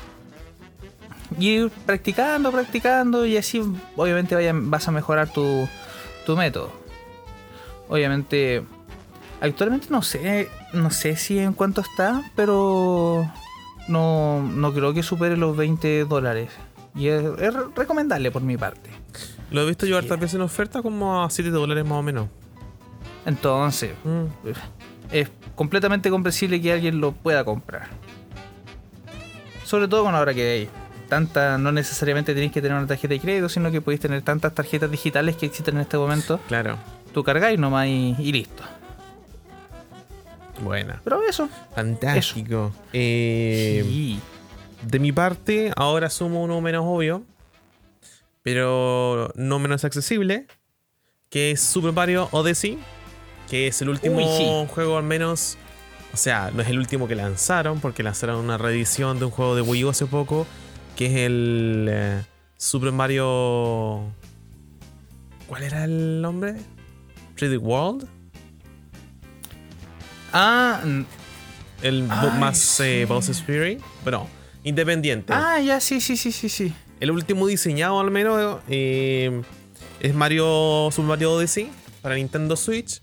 [1.40, 3.62] ir practicando, practicando y así,
[3.98, 5.68] obviamente, vaya- vas a mejorar tu,
[6.26, 6.72] tu método.
[7.90, 8.64] Obviamente,
[9.42, 13.30] actualmente no sé, no sé si en cuánto está, pero
[13.88, 16.50] no, no creo que supere los 20 dólares.
[16.96, 18.90] Y es, es recomendable por mi parte.
[19.52, 22.28] Lo he visto yo hartas veces en oferta como a 7 dólares más o menos.
[23.26, 24.26] Entonces, Mm.
[25.12, 27.88] es completamente comprensible que alguien lo pueda comprar.
[29.66, 30.70] Sobre todo con ahora que hay
[31.10, 34.54] tanta, no necesariamente tenéis que tener una tarjeta de crédito, sino que podéis tener tantas
[34.54, 36.40] tarjetas digitales que existen en este momento.
[36.48, 36.78] Claro.
[37.14, 38.64] Tú cargáis nomás y, y listo.
[40.62, 41.02] Buena.
[41.04, 41.50] Pero eso.
[41.76, 42.72] Fantástico.
[42.94, 44.20] Eh, sí.
[44.86, 47.24] De mi parte, ahora sumo uno menos obvio,
[48.44, 50.46] pero no menos accesible,
[51.30, 52.78] que es Super Mario Odyssey,
[53.50, 54.74] que es el último Uy, sí.
[54.74, 55.58] juego al menos,
[56.14, 59.56] o sea, no es el último que lanzaron, porque lanzaron una reedición de un juego
[59.56, 60.46] de Wii U hace poco,
[60.96, 62.24] que es el eh,
[62.58, 64.04] Super Mario...
[65.48, 66.56] ¿Cuál era el nombre?
[67.38, 68.08] 3D World.
[70.34, 70.82] Ah,
[71.82, 73.06] El Ay, más eh, sí.
[73.06, 73.80] Bowser's Fury.
[74.04, 74.28] Bueno,
[74.66, 75.32] independiente.
[75.34, 76.74] ah, ya, sí, sí, sí, sí, sí.
[77.00, 79.42] El último diseñado al menos eh,
[80.02, 81.70] es Mario Super Mario Odyssey
[82.02, 83.00] para Nintendo Switch.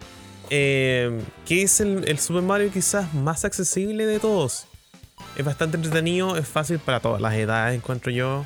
[0.51, 4.67] eh, que es el, el Super Mario quizás más accesible de todos.
[5.37, 8.45] Es bastante entretenido, es fácil para todas las edades, encuentro yo.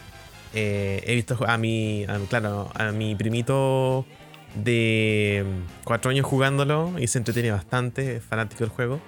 [0.55, 4.07] Eh, he visto a mi, a claro, a mi primito
[4.55, 5.45] de
[5.85, 9.01] 4 años jugándolo y se entretiene bastante, es fanático del juego.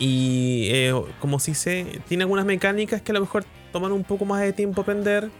[0.00, 4.24] Y eh, como si se tiene algunas mecánicas que a lo mejor toman un poco
[4.24, 5.30] más de tiempo aprender.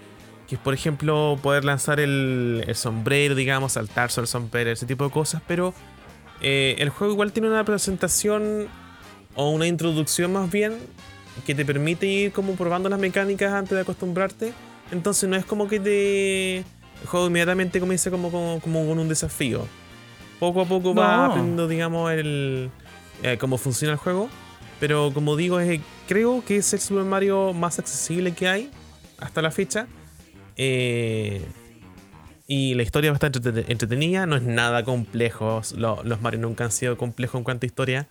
[0.47, 4.85] Que es, por ejemplo, poder lanzar el, el sombrero, digamos, saltar sobre el sombrero, ese
[4.87, 5.41] tipo de cosas.
[5.49, 5.73] Pero
[6.43, 8.69] eh, el juego igual tiene una presentación
[9.35, 10.75] o una introducción más bien
[11.47, 14.53] que te permite ir como probando las mecánicas antes de acostumbrarte.
[14.93, 16.57] Entonces no es como que te...
[16.59, 19.67] El juego inmediatamente comienza como, como, como con un desafío.
[20.39, 21.25] Poco a poco vas No.
[21.27, 22.71] aprendiendo, digamos, el,
[23.23, 24.29] eh, cómo funciona el juego.
[24.81, 28.71] Pero como digo, es, creo que es el Super Mario más accesible que hay
[29.19, 29.87] hasta la fecha.
[30.57, 31.45] Eh,
[32.47, 35.63] y la historia es bastante entrete- entretenida, no es nada complejo.
[35.77, 38.09] Lo- los Mario nunca han sido complejos en cuanto a historia.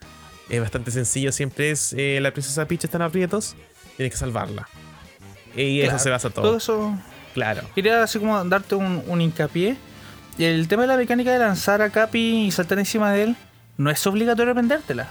[0.49, 3.55] Es bastante sencillo, siempre es eh, la princesa Peach está en aprietos,
[3.97, 4.67] tienes que salvarla.
[5.55, 6.43] Y eso Claro, se basa todo.
[6.45, 6.97] Todo eso.
[7.33, 7.61] Claro.
[7.75, 9.75] Quería así como darte un, un hincapié.
[10.39, 13.35] El tema de la mecánica de lanzar a Capi y saltar encima de él
[13.77, 15.09] no es obligatorio aprendértela.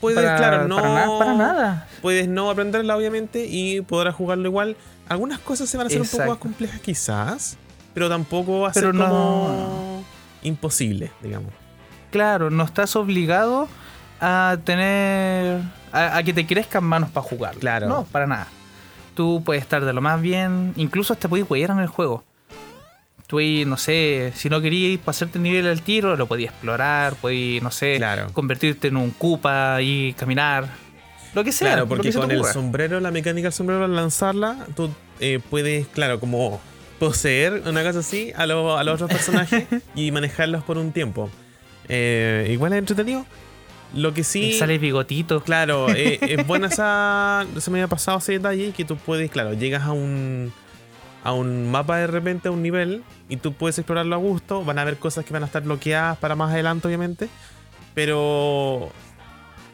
[0.00, 0.76] Puedes, Para- claro, no.
[0.76, 1.88] para na- para nada.
[2.02, 4.76] Puedes no aprenderla, obviamente, y podrás jugarlo igual.
[5.08, 7.56] Algunas cosas se van a hacer un poco más complejas, quizás,
[7.92, 10.04] pero tampoco va a Pero ser no- como
[10.42, 11.52] imposible, digamos.
[12.10, 13.68] Claro, no estás obligado
[14.20, 15.60] a tener.
[15.92, 17.54] a, a que te crezcan manos para jugar.
[17.56, 17.88] Claro.
[17.88, 18.46] No, para nada.
[19.14, 20.72] Tú puedes estar de lo más bien.
[20.76, 22.24] Incluso hasta puedes huear en el juego.
[23.34, 27.16] Tú ahí, no sé, si no querías pasarte el nivel al tiro, lo podías explorar,
[27.16, 28.28] podías, no sé, Claro.
[28.32, 30.68] convertirte en un Koopa y caminar.
[31.34, 31.72] Lo que sea.
[31.72, 36.20] Claro, porque con el sombrero, la mecánica del sombrero, al lanzarla, tú eh, puedes, claro,
[36.20, 36.60] como
[37.00, 39.64] poseer una cosa así a, lo- a los otros personajes
[39.96, 41.28] y manejarlos por un tiempo.
[41.88, 43.26] Eh, igual es entretenido.
[43.94, 44.52] Lo que sí.
[44.52, 45.42] sale bigotito.
[45.42, 47.46] Claro, eh, es buena esa.
[47.58, 50.52] Se me había pasado ese detalle que tú puedes, claro, llegas a un.
[51.24, 54.62] A un mapa de repente, a un nivel, y tú puedes explorarlo a gusto.
[54.62, 57.28] Van a haber cosas que van a estar bloqueadas para más adelante, obviamente.
[57.94, 58.90] Pero.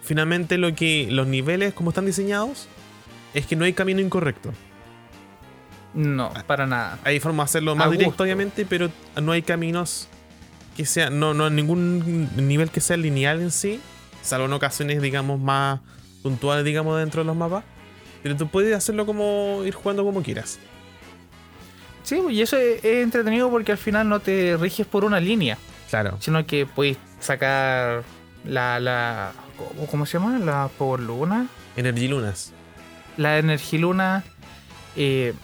[0.02, 1.08] Finalmente, lo que.
[1.10, 2.68] los niveles, como están diseñados,
[3.34, 4.52] es que no hay camino incorrecto.
[5.92, 7.00] No, para nada.
[7.02, 8.88] Hay forma de hacerlo más directo, obviamente, pero
[9.20, 10.06] no hay caminos
[10.76, 11.18] que sean.
[11.18, 13.80] No, no hay ningún nivel que sea lineal en sí,
[14.22, 15.80] salvo en ocasiones, digamos, más
[16.22, 17.64] puntuales, digamos, dentro de los mapas.
[18.22, 20.60] Pero tú puedes hacerlo como ir jugando como quieras.
[22.10, 25.56] Sí, y eso es, es entretenido porque al final no te riges por una línea,
[25.88, 26.16] Claro.
[26.20, 28.02] sino que puedes sacar
[28.44, 28.80] la.
[28.80, 30.38] la ¿cómo, cómo se llama?
[30.40, 31.46] La Power Luna.
[31.76, 32.52] Energy Lunas.
[33.16, 34.24] La Energiluna.
[34.96, 35.34] Eh,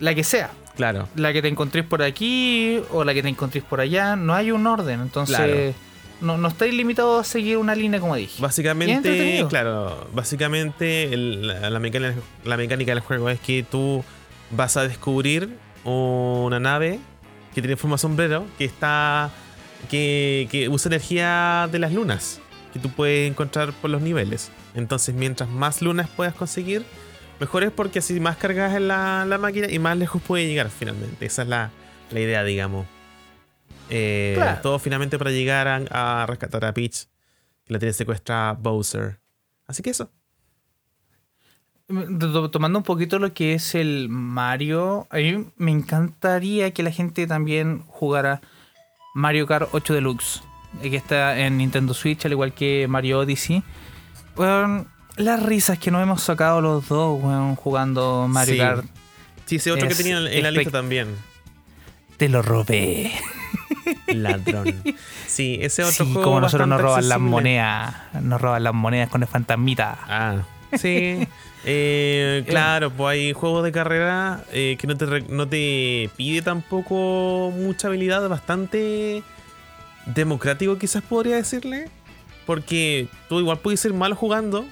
[0.00, 0.50] la que sea.
[0.76, 1.08] Claro.
[1.14, 4.16] La que te encontréis por aquí o la que te encontréis por allá.
[4.16, 5.00] No hay un orden.
[5.00, 5.36] Entonces.
[5.36, 5.74] Claro.
[6.20, 8.40] No, no estáis limitados a seguir una línea como dije.
[8.42, 14.02] Básicamente, claro, básicamente el- la, la mecánica, la mecánica del juego es que tú
[14.50, 17.00] vas a descubrir una nave
[17.54, 19.30] que tiene forma de sombrero que está
[19.90, 22.40] que, que usa energía de las lunas
[22.72, 24.50] que tú puedes encontrar por los niveles.
[24.74, 26.84] Entonces, mientras más lunas puedas conseguir,
[27.40, 30.68] mejor es porque así más cargas en la, la máquina y más lejos puede llegar
[30.70, 31.24] finalmente.
[31.24, 31.70] Esa es la,
[32.10, 32.86] la idea, digamos.
[33.88, 34.60] Eh, Claro.
[34.62, 37.06] Todo finalmente para llegar a, a rescatar a Peach,
[37.64, 39.20] que la tiene secuestra Bowser.
[39.66, 40.10] Así que eso.
[41.88, 46.90] To- Tomando un poquito lo que es el Mario, a mí me encantaría que la
[46.90, 48.40] gente también jugara
[49.14, 50.42] Mario Kart 8 Deluxe,
[50.82, 53.62] eh, que está en Nintendo Switch, al igual que Mario Odyssey.
[54.36, 58.58] Weón, las risas que nos hemos sacado los dos, weón, jugando Mario Sí.
[58.60, 58.84] Kart.
[59.44, 61.06] Sí, ese otro que tenía en la lista también.
[62.16, 63.12] Te lo robé.
[64.08, 64.82] Ladrón.
[65.28, 66.22] Sí, ese otro Sí, juego.
[66.28, 67.94] como nosotros nos roban las monedas.
[68.22, 69.96] Nos roban las monedas con el fantasmita.
[70.08, 70.36] Ah,
[70.76, 71.28] sí.
[71.68, 77.52] Eh, claro, pues hay juegos de carrera eh, que no te, no te pide tampoco
[77.54, 79.24] mucha habilidad, bastante
[80.06, 81.90] democrático quizás podría decirle.
[82.46, 84.64] porque tú igual puedes ser malo jugando,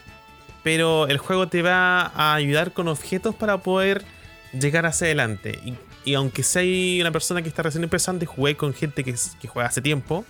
[0.62, 4.04] pero el juego te va a ayudar con objetos para poder
[4.52, 5.58] llegar hacia adelante.
[5.64, 5.74] Y,
[6.04, 6.62] y aunque sea
[7.00, 10.24] una persona que está recién empezando y jugué con gente que, que juega hace tiempo,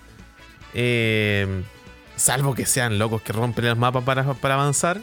[0.73, 1.47] eh,
[2.17, 5.01] salvo que sean locos que rompen el mapa para, para avanzar,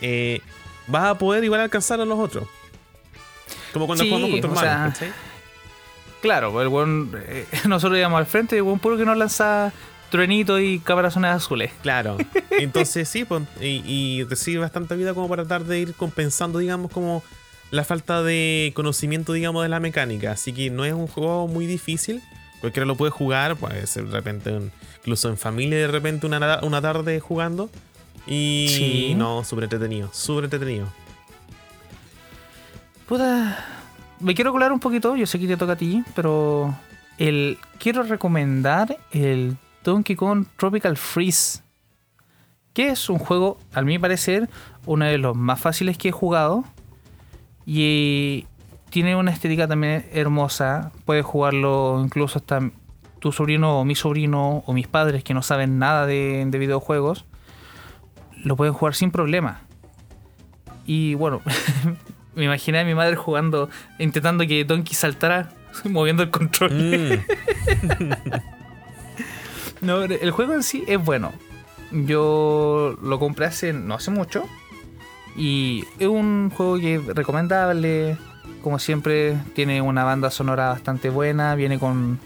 [0.00, 0.40] eh,
[0.86, 2.46] vas a poder igual alcanzar a los otros.
[3.72, 5.12] Como cuando Sí, jugamos con tu hermano, sea.
[6.22, 9.16] Claro, pues el buen, eh, nosotros íbamos al frente y el buen puro que nos
[9.16, 9.72] lanza
[10.10, 11.72] truenitos y caparazones azules.
[11.82, 12.16] Claro.
[12.50, 16.90] Entonces sí, pues, y, y recibe bastante vida como para tratar de ir compensando, digamos,
[16.90, 17.22] como
[17.70, 20.32] la falta de conocimiento, digamos, de la mecánica.
[20.32, 22.22] Así que no es un juego muy difícil.
[22.60, 26.38] Cualquiera lo puede jugar, puede ser de repente, un- incluso en familia, de repente una,
[26.40, 27.68] na- una tarde jugando.
[28.26, 29.14] Y Sí.
[29.16, 30.86] no, súper entretenido, súper entretenido.
[33.08, 33.64] Puta,
[34.20, 36.74] me quiero colar un poquito, yo sé que te toca a ti, pero
[37.18, 41.60] el quiero recomendar el Donkey Kong Tropical Freeze,
[42.72, 44.48] que es un juego, a mi parecer,
[44.86, 46.64] uno de los más fáciles que he jugado
[47.64, 48.46] y
[48.90, 50.90] tiene una estética también hermosa.
[51.04, 52.70] Puedes jugarlo incluso hasta
[53.20, 57.24] tu sobrino o mi sobrino o mis padres que no saben nada de, de videojuegos,
[58.44, 59.60] lo pueden jugar sin problema.
[60.86, 61.42] Y bueno,
[62.34, 63.68] me imaginé a mi madre jugando,
[63.98, 65.50] intentando que Donkey saltara,
[65.84, 66.72] moviendo el control.
[66.72, 68.12] Mm,
[69.82, 71.32] No, el juego en sí es bueno.
[71.92, 74.44] Yo lo compré hace no hace mucho.
[75.36, 78.16] Y es un juego que es recomendable.
[78.62, 81.54] Como siempre, tiene una banda sonora bastante buena.
[81.54, 82.18] Viene con.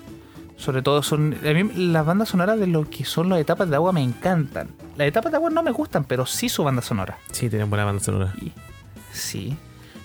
[0.60, 1.34] Sobre todo son.
[1.44, 4.68] A mí las bandas sonoras de lo que son las etapas de agua me encantan.
[4.96, 7.18] Las etapas de agua no me gustan, pero sí su banda sonora.
[7.32, 8.34] sí, tienen buena banda sonora.
[8.42, 8.52] Y-
[9.12, 9.56] sí.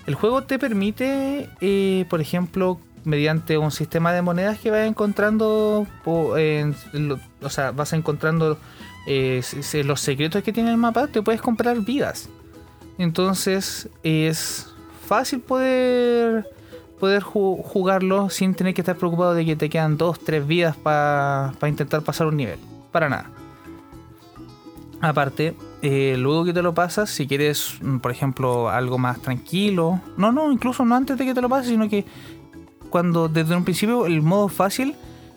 [0.06, 5.86] El juego te permite, eh, por ejemplo, mediante un sistema de monedas que vas encontrando,
[6.04, 8.58] lo- o sea, vas encontrando
[9.08, 9.42] eh,
[9.84, 12.28] los secretos que tiene el mapa, te puedes comprar vidas.
[12.98, 14.72] Entonces es
[15.06, 16.48] fácil poder
[17.00, 20.76] poder ju- jugarlo sin tener que estar preocupado de que te quedan dos, tres vidas
[20.76, 22.58] para intentar pasar un nivel.
[22.92, 23.30] Para nada.
[25.00, 30.00] Aparte, eh, luego que te lo pasas, si quieres, mm, por ejemplo, algo más tranquilo.
[30.16, 32.04] No, no, incluso no antes de que te lo pases, sino que
[32.88, 34.94] cuando desde un principio el modo fácil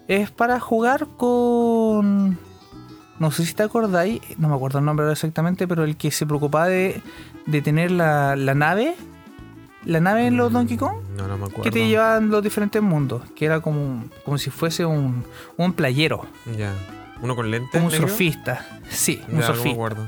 [0.08, 2.38] es para jugar con...
[3.20, 6.26] No sé si te acordáis, no me acuerdo el nombre exactamente, pero el que se
[6.26, 7.02] preocupaba de,
[7.46, 8.96] de tener la, la nave,
[9.86, 11.64] la nave en los Donkey Kong, No, no me acuerdo.
[11.64, 15.24] que te llevaban los diferentes mundos, que era como, como si fuese un,
[15.58, 16.26] un playero,
[16.58, 16.74] Ya.
[17.22, 17.72] ¿Uno con lentes?
[17.72, 18.08] como un negro?
[18.08, 18.66] surfista.
[18.90, 20.08] Sí, un Ya, me surfista.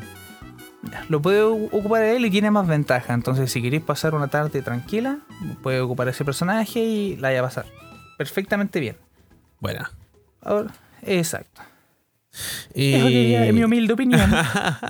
[1.09, 3.13] Lo puede ocupar él y tiene más ventaja.
[3.13, 5.19] Entonces, si queréis pasar una tarde tranquila,
[5.61, 7.65] puede ocupar ese personaje y la vaya a pasar
[8.17, 8.95] perfectamente bien.
[9.59, 9.91] Buena.
[10.41, 10.72] Ahora,
[11.03, 11.61] exacto.
[12.74, 12.93] Y...
[12.93, 14.22] Eso quería, en mi humilde opinión.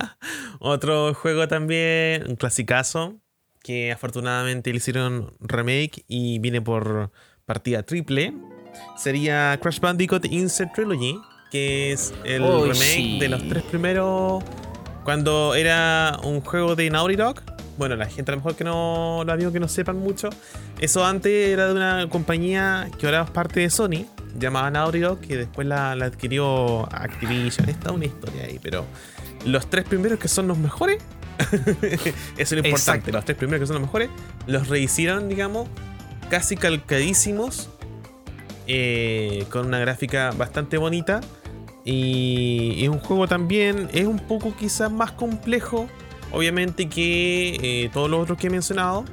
[0.60, 3.16] Otro juego también, un clasicazo,
[3.62, 7.10] que afortunadamente le hicieron remake y viene por
[7.46, 8.34] partida triple,
[8.96, 11.18] sería Crash Bandicoot Insert Trilogy,
[11.50, 13.18] que es el remake sí.
[13.20, 14.42] de los tres primeros,
[15.04, 17.42] cuando era un juego de Naughty Dog.
[17.78, 20.28] Bueno, la gente a lo mejor que no, los amigos que no sepan mucho,
[20.80, 24.06] eso antes era de una compañía que ahora es parte de Sony,
[24.38, 27.68] llamada Naughty Dog, que después la, la adquirió Activision.
[27.68, 28.84] Está una historia ahí, pero
[29.46, 31.02] los tres primeros que son los mejores,
[31.52, 33.12] eso es lo importante, Exacto.
[33.12, 34.08] los tres primeros que son los mejores,
[34.46, 35.68] los rehicieron, digamos,
[36.30, 37.68] casi calcadísimos,
[38.66, 41.20] eh, con una gráfica bastante bonita.
[41.84, 45.88] Y es un juego también, es un poco quizás más complejo,
[46.30, 49.04] obviamente, que eh, todos los otros que he mencionado.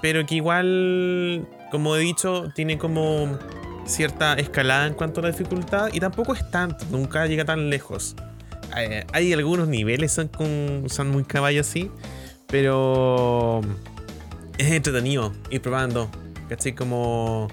[0.00, 3.36] Pero que igual, como he dicho, tiene como
[3.84, 5.88] cierta escalada en cuanto a la dificultad.
[5.92, 8.14] Y tampoco es tanto, nunca llega tan lejos.
[8.72, 11.90] Hay, hay algunos niveles son, con, son muy caballos así.
[12.46, 13.60] Pero
[14.56, 16.10] es entretenido ir probando.
[16.48, 16.74] ¿Cachai?
[16.74, 17.48] Como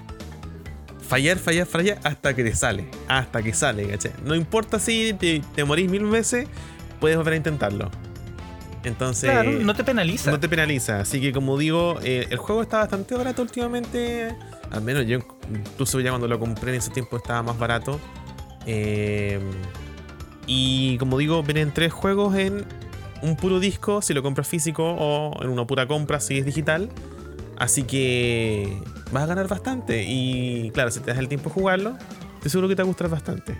[1.06, 2.86] fallar, fallar, fallar hasta que te sale.
[3.08, 4.12] Hasta que sale, ¿cachai?
[4.24, 6.48] No importa si te, te morís mil veces,
[7.00, 7.90] puedes volver a intentarlo.
[8.84, 10.30] Entonces, claro, no te penaliza.
[10.30, 11.00] no te penaliza.
[11.00, 14.34] Así que, como digo, eh, el juego está bastante barato últimamente.
[14.70, 15.18] Al menos yo,
[15.50, 17.98] incluso ya cuando lo compré en ese tiempo, estaba más barato.
[18.64, 19.40] Eh,
[20.46, 22.64] y como digo, vienen tres juegos en
[23.22, 26.88] un puro disco, si lo compras físico, o en una pura compra, si es digital.
[27.58, 28.78] Así que
[29.12, 30.04] vas a ganar bastante.
[30.06, 31.96] Y claro, si te das el tiempo de jugarlo,
[32.42, 33.56] te seguro que te va a gustar bastante.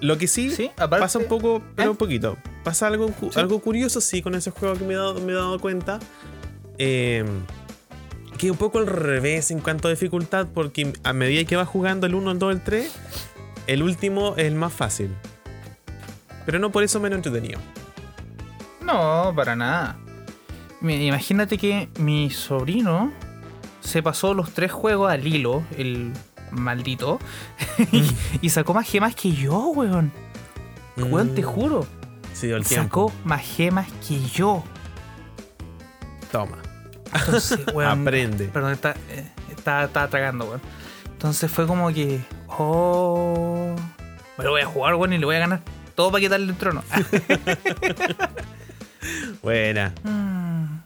[0.00, 1.90] Lo que sí, Sí, aparte- pasa un poco, pero ¿Eh?
[1.90, 2.36] un poquito.
[2.62, 3.30] Pasa algo, Sí.
[3.34, 5.98] algo curioso, sí, con ese juego que me he dado, me he dado cuenta.
[6.78, 7.24] Eh,
[8.38, 12.06] que un poco al revés en cuanto a dificultad, porque a medida que vas jugando
[12.06, 12.92] el 1, el 2, el 3,
[13.66, 15.10] el último es el más fácil.
[16.48, 17.60] Pero no por eso menos entretenido.
[18.80, 19.98] No, para nada.
[20.80, 23.12] Imagínate que mi sobrino
[23.80, 26.10] se pasó los tres juegos al hilo, el
[26.50, 27.18] maldito,
[27.92, 30.10] y, y sacó más gemas que yo, weón.
[30.96, 31.86] Weón, te Mm, juro.
[32.40, 33.10] Dio el tiempo.
[33.10, 34.64] Sacó más gemas que yo.
[36.32, 36.56] Toma.
[37.12, 38.00] Entonces, weón.
[38.00, 38.46] Aprende.
[38.46, 40.62] Perdón, está, eh, está, está tragando, weón.
[41.12, 42.24] Entonces fue como que.
[42.56, 43.76] Oh.
[44.38, 45.60] Me lo voy a jugar, weón, y le voy a ganar.
[45.98, 46.84] Todo para quitarle el trono.
[49.42, 49.92] Buena.
[50.04, 50.78] Mm.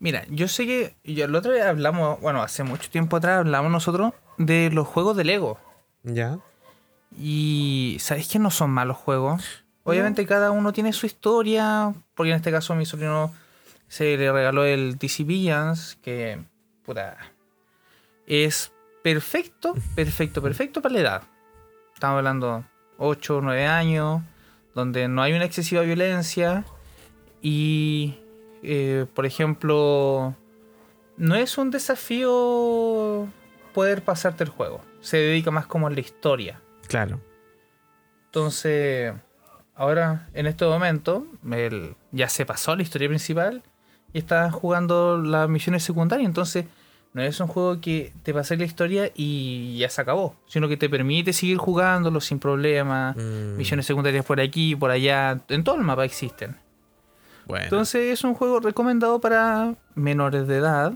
[0.00, 0.96] Mira, yo sé que.
[1.02, 5.16] Yo, el otro día hablamos, bueno, hace mucho tiempo atrás hablamos nosotros de los juegos
[5.16, 5.58] de Lego.
[6.02, 6.40] Ya.
[7.18, 7.96] Y.
[8.00, 9.64] ¿Sabéis que no son malos juegos?
[9.82, 11.94] Obviamente cada uno tiene su historia.
[12.14, 13.32] Porque en este caso a mi sobrino
[13.88, 15.96] se le regaló el DC Villains.
[16.02, 16.38] Que.
[16.84, 17.16] Puta.
[18.26, 18.70] Es
[19.02, 21.22] perfecto, perfecto, perfecto para la edad.
[21.94, 22.62] Estamos hablando
[22.98, 24.22] 8 o 9 años.
[24.74, 26.64] Donde no hay una excesiva violencia.
[27.42, 28.18] Y.
[28.62, 30.34] eh, por ejemplo.
[31.16, 33.28] No es un desafío
[33.72, 34.80] poder pasarte el juego.
[35.00, 36.60] Se dedica más como a la historia.
[36.88, 37.20] Claro.
[38.26, 39.12] Entonces,
[39.76, 43.62] ahora en este momento, él ya se pasó la historia principal
[44.12, 46.26] y está jugando las misiones secundarias.
[46.26, 46.66] Entonces,
[47.14, 50.76] no es un juego que te pasa la historia y ya se acabó, sino que
[50.76, 53.12] te permite seguir jugándolo sin problema.
[53.16, 56.56] Mm, Misiones secundarias por aquí, por allá, en todo el mapa existen.
[57.46, 57.64] Bueno.
[57.64, 60.92] Entonces, es un juego recomendado para menores de edad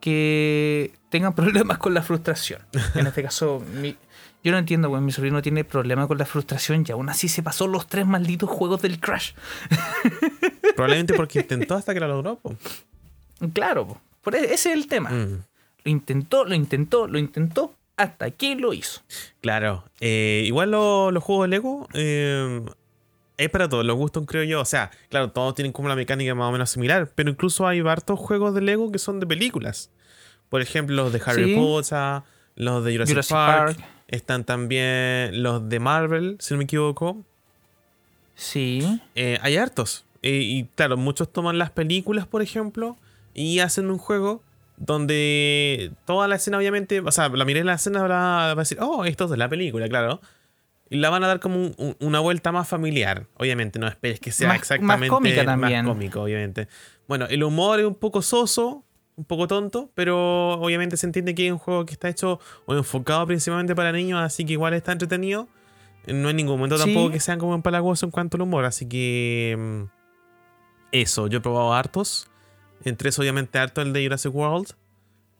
[0.00, 2.60] que tengan problemas con la frustración.
[2.94, 3.96] En este caso, mi-
[4.42, 7.42] yo no entiendo, güey, mi sobrino tiene problemas con la frustración y aún así se
[7.42, 9.32] pasó los tres malditos juegos del Crash.
[10.76, 12.36] Probablemente porque intentó hasta que lo logró.
[12.36, 12.54] po.
[13.52, 15.10] Claro, po, por e- ese es el tema.
[15.10, 15.42] Mm,
[15.84, 19.00] Lo intentó, lo intentó, lo intentó, hasta que lo hizo.
[19.40, 19.84] Claro.
[20.00, 22.60] Eh, igual lo- los juegos de Lego eh,
[23.38, 24.60] es para todos los gustos, creo yo.
[24.60, 27.80] O sea, claro, todos tienen como una mecánica más o menos similar, pero incluso hay
[27.80, 29.90] hartos juegos de Lego que son de películas.
[30.50, 31.54] Por ejemplo, los de Harry Sí.
[31.56, 32.22] Potter,
[32.56, 33.76] los de Jurassic, Jurassic Park.
[33.78, 33.88] Park.
[34.08, 37.24] Están también los de Marvel, si no me equivoco.
[38.34, 39.00] Sí.
[39.14, 40.04] Eh, hay hartos.
[40.22, 42.96] Y claro, muchos toman las películas, por ejemplo,
[43.34, 44.42] y hacen un juego
[44.76, 48.78] donde toda la escena, obviamente, o sea, la miré en la escena, va a decir,
[48.80, 50.20] oh, esto es de la película, claro.
[50.88, 53.26] Y la van a dar como un- un- una vuelta más familiar.
[53.36, 55.84] Obviamente, no esperes que sea Más- más exactamente cómica también.
[55.86, 56.66] cómico, obviamente.
[57.06, 58.84] Bueno, el humor es un poco soso,
[59.16, 62.74] un poco tonto, pero obviamente se entiende que es un juego que está hecho o
[62.74, 65.46] enfocado principalmente para niños, así que igual está entretenido.
[66.06, 66.84] No hay ningún momento Sí.
[66.86, 69.56] tampoco que sean como empalagosos en cuanto al humor, así que.
[69.58, 69.82] mm,
[70.92, 72.29] Eso, yo he probado hartos.
[72.84, 74.68] Entre eso, obviamente, harto el de Jurassic World.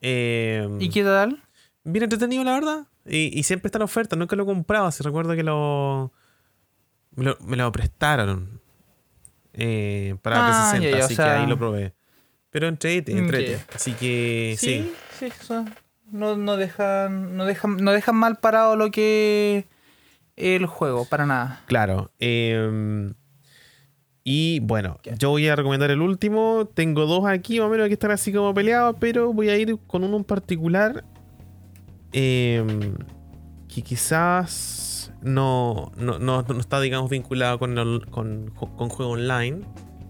[0.02, 1.42] Eh, ¿Y qué tal?
[1.84, 2.86] Bien entretenido, la verdad.
[3.06, 4.16] Y, y siempre está en oferta.
[4.16, 4.86] Nunca lo he comprado.
[4.86, 6.12] Así recuerdo que lo.
[7.16, 8.60] Me lo, me lo prestaron.
[9.52, 10.90] eh, para Ah, 360.
[10.90, 11.92] ya, ya, o así sea- que ahí lo probé.
[12.50, 13.64] Pero entrete, entrete.
[13.74, 14.90] Así que sí.
[15.18, 15.54] sí, sí,
[16.10, 19.66] no, no dejan, no dejan, no dejan mal parado lo que
[20.36, 21.62] el juego, para nada.
[21.66, 22.10] Claro.
[22.18, 23.12] eh,
[24.24, 26.68] y bueno, yo voy a recomendar el último.
[26.74, 29.78] Tengo dos aquí, más o menos que están así como peleados, pero voy a ir
[29.86, 31.04] con uno en particular.
[32.12, 32.64] eh,
[33.72, 39.60] que quizás no, no, no- no está, digamos, vinculado con, el- con, con juego online.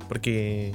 [0.08, 0.72] Porque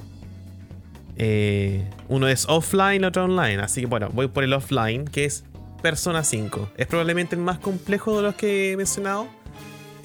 [1.17, 3.61] eh, uno es offline, el otro online.
[3.61, 5.43] Así que bueno, voy por el offline, que es
[5.81, 6.69] Persona 5.
[6.77, 9.27] Es probablemente el más complejo de los que he mencionado.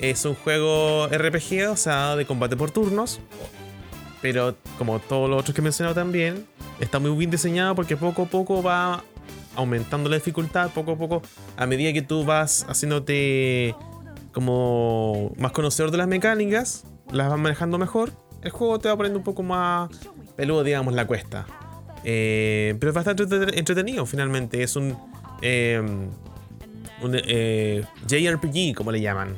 [0.01, 3.21] Es un juego RPG, o sea, de combate por turnos.
[4.23, 6.47] Pero como todos los otros que he mencionado también,
[6.81, 9.03] está muy bien diseñado porque poco a poco va
[9.57, 11.23] aumentando la dificultad, poco a poco,
[11.57, 13.75] a medida que tú vas haciéndote
[14.33, 19.19] como más conocedor de las mecánicas, las vas manejando mejor, el juego te va poniendo
[19.19, 19.91] un poco más
[20.37, 21.47] peludo, digamos, la cuesta.
[22.05, 24.63] Eh, pero es bastante entrete- entretenido finalmente.
[24.63, 24.97] Es un,
[25.43, 25.83] eh,
[27.03, 29.37] un eh, JRPG, como le llaman.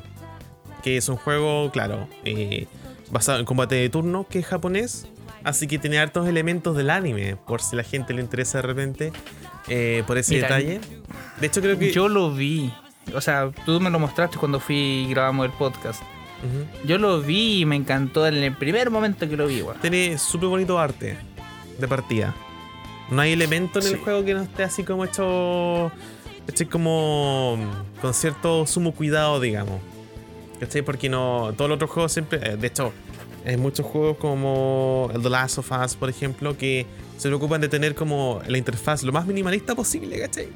[0.83, 2.67] Que es un juego, claro, eh,
[3.09, 5.07] basado en combate de turno, que es japonés.
[5.43, 9.13] Así que tiene hartos elementos del anime, por si la gente le interesa de repente,
[9.67, 10.79] eh, por ese Mira, detalle.
[11.39, 11.91] De hecho, creo que...
[11.91, 12.73] Yo lo vi.
[13.13, 16.01] O sea, tú me lo mostraste cuando fui y grabamos el podcast.
[16.85, 19.79] Yo lo vi y me encantó en el primer momento que lo vi, weón.
[19.79, 21.17] Tiene súper bonito arte
[21.79, 22.35] de partida.
[23.09, 25.91] No hay elemento en el juego que no esté así como hecho.
[26.47, 27.57] Hecho como.
[28.01, 29.79] con cierto sumo cuidado, digamos.
[30.65, 30.81] ¿Cachai?
[30.81, 31.53] Porque no.
[31.57, 32.39] Todos los otros juegos siempre.
[32.43, 32.91] eh, De hecho,
[33.45, 36.85] hay muchos juegos como The Last of Us, por ejemplo, que
[37.17, 40.47] se preocupan de tener como la interfaz lo más minimalista posible, ¿cachai?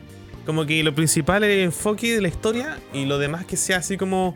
[0.46, 3.78] Como que lo principal es el enfoque de la historia y lo demás que sea
[3.78, 4.36] así como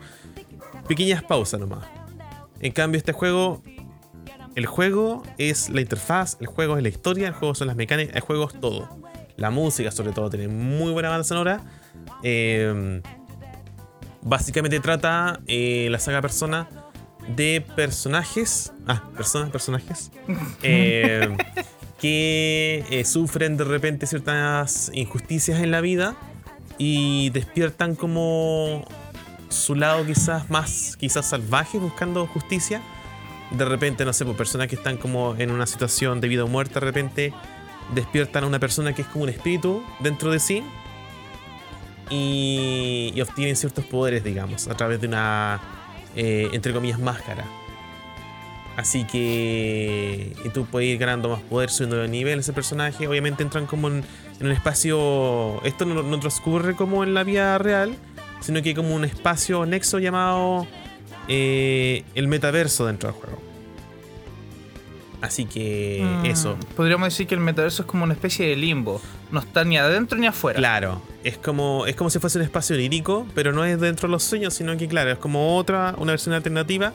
[0.87, 1.85] pequeñas pausas nomás.
[2.59, 3.63] En cambio, este juego,
[4.55, 8.15] el juego es la interfaz, el juego es la historia, el juego son las mecánicas,
[8.15, 8.89] el juego es todo.
[9.37, 11.63] La música, sobre todo, tiene muy buena banda sonora.
[12.23, 13.01] Eh,
[14.21, 16.67] básicamente trata eh, la saga Persona
[17.35, 18.73] de personajes.
[18.87, 20.11] Ah, personas, personajes.
[20.63, 21.35] eh,
[21.99, 26.15] que eh, sufren de repente ciertas injusticias en la vida
[26.79, 28.87] y despiertan como
[29.49, 32.81] su lado quizás más quizás salvaje buscando justicia.
[33.51, 36.47] De repente, no sé, pues personas que están como en una situación de vida o
[36.47, 37.33] muerte, de repente
[37.93, 40.63] despiertan a una persona que es como un espíritu dentro de sí
[42.11, 45.59] y, y obtienen ciertos poderes, digamos, a través de una,
[46.15, 47.45] eh, entre comillas, máscara.
[48.77, 53.07] Así que y tú puedes ir ganando más poder, subiendo de nivel ese personaje.
[53.07, 54.03] Obviamente entran como en,
[54.39, 55.61] en un espacio.
[55.63, 57.95] Esto no, no transcurre como en la vida real,
[58.39, 60.67] sino que hay como un espacio nexo llamado
[61.27, 63.50] eh, el metaverso dentro del juego.
[65.21, 66.57] Así que Mm, eso.
[66.75, 68.99] Podríamos decir que el metaverso es como una especie de limbo.
[69.31, 70.57] No está ni adentro ni afuera.
[70.57, 74.13] Claro, es como, es como si fuese un espacio lírico, pero no es dentro de
[74.13, 76.91] los sueños, sino que, claro, es como otra, una versión alternativa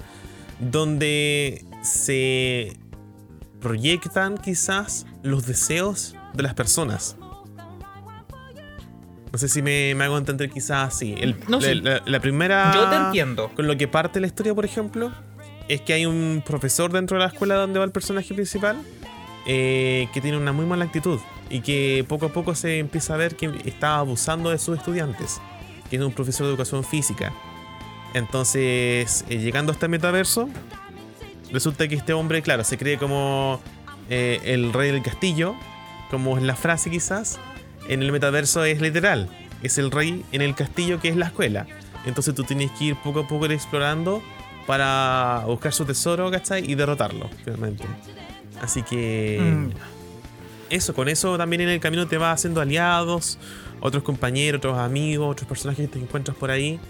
[0.58, 2.76] donde se
[3.60, 7.16] proyectan quizás los deseos de las personas.
[9.32, 11.14] No sé si me, me hago entender quizás así.
[11.18, 11.74] El- No, la, sí.
[11.76, 12.72] la- la primera...
[12.74, 13.50] Yo te entiendo.
[13.54, 15.12] Con lo que parte la historia, por ejemplo,
[15.68, 18.76] es que hay un profesor dentro de la escuela donde va el personaje principal
[19.46, 23.16] eh, que tiene una muy mala actitud y que poco a poco se empieza a
[23.16, 25.40] ver que está abusando de sus estudiantes,
[25.88, 27.32] que es un profesor de educación física.
[28.14, 30.48] Entonces, eh, llegando a este metaverso,
[31.52, 33.60] resulta que este hombre, claro, se cree como
[34.10, 35.54] eh, el rey del castillo,
[36.10, 37.38] como es la frase quizás.
[37.88, 39.28] En el metaverso es literal,
[39.62, 41.66] es el rey en el castillo que es la escuela.
[42.04, 44.22] Entonces tú tienes que ir poco a poco explorando
[44.66, 46.70] para buscar su tesoro, ¿cachai?
[46.70, 47.84] Y derrotarlo, finalmente.
[48.60, 49.38] Así que...
[49.40, 49.70] Mm,
[50.68, 53.38] Eso, con eso también en el camino te vas haciendo aliados,
[53.80, 56.80] otros compañeros, otros amigos, otros personajes que te encuentras por ahí.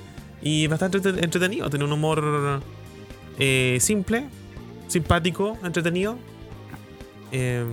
[0.41, 2.63] Y bastante entre- entretenido, tiene un humor
[3.39, 4.29] eh, simple,
[4.89, 6.17] simpático, entretenido.
[7.33, 7.67] Eh,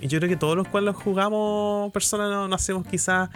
[0.00, 3.28] y yo creo que todos los cuales jugamos personas no, no hacemos quizás,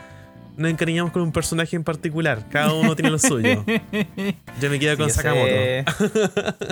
[0.57, 2.45] nos encariñamos con un personaje en particular.
[2.51, 3.65] Cada uno tiene lo suyo.
[4.61, 5.47] Yo me quedo con sí, Sakamoto.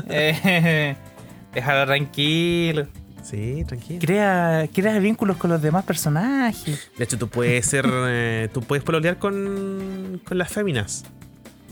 [0.09, 0.97] Eh,
[1.55, 2.87] Déjalo tranquilo.
[3.23, 4.01] Sí, tranquilo.
[4.01, 6.91] Crea, crea vínculos con los demás personajes.
[6.99, 7.87] De hecho, tú puedes ser.
[7.91, 11.05] eh, tú puedes pololear con, con las féminas.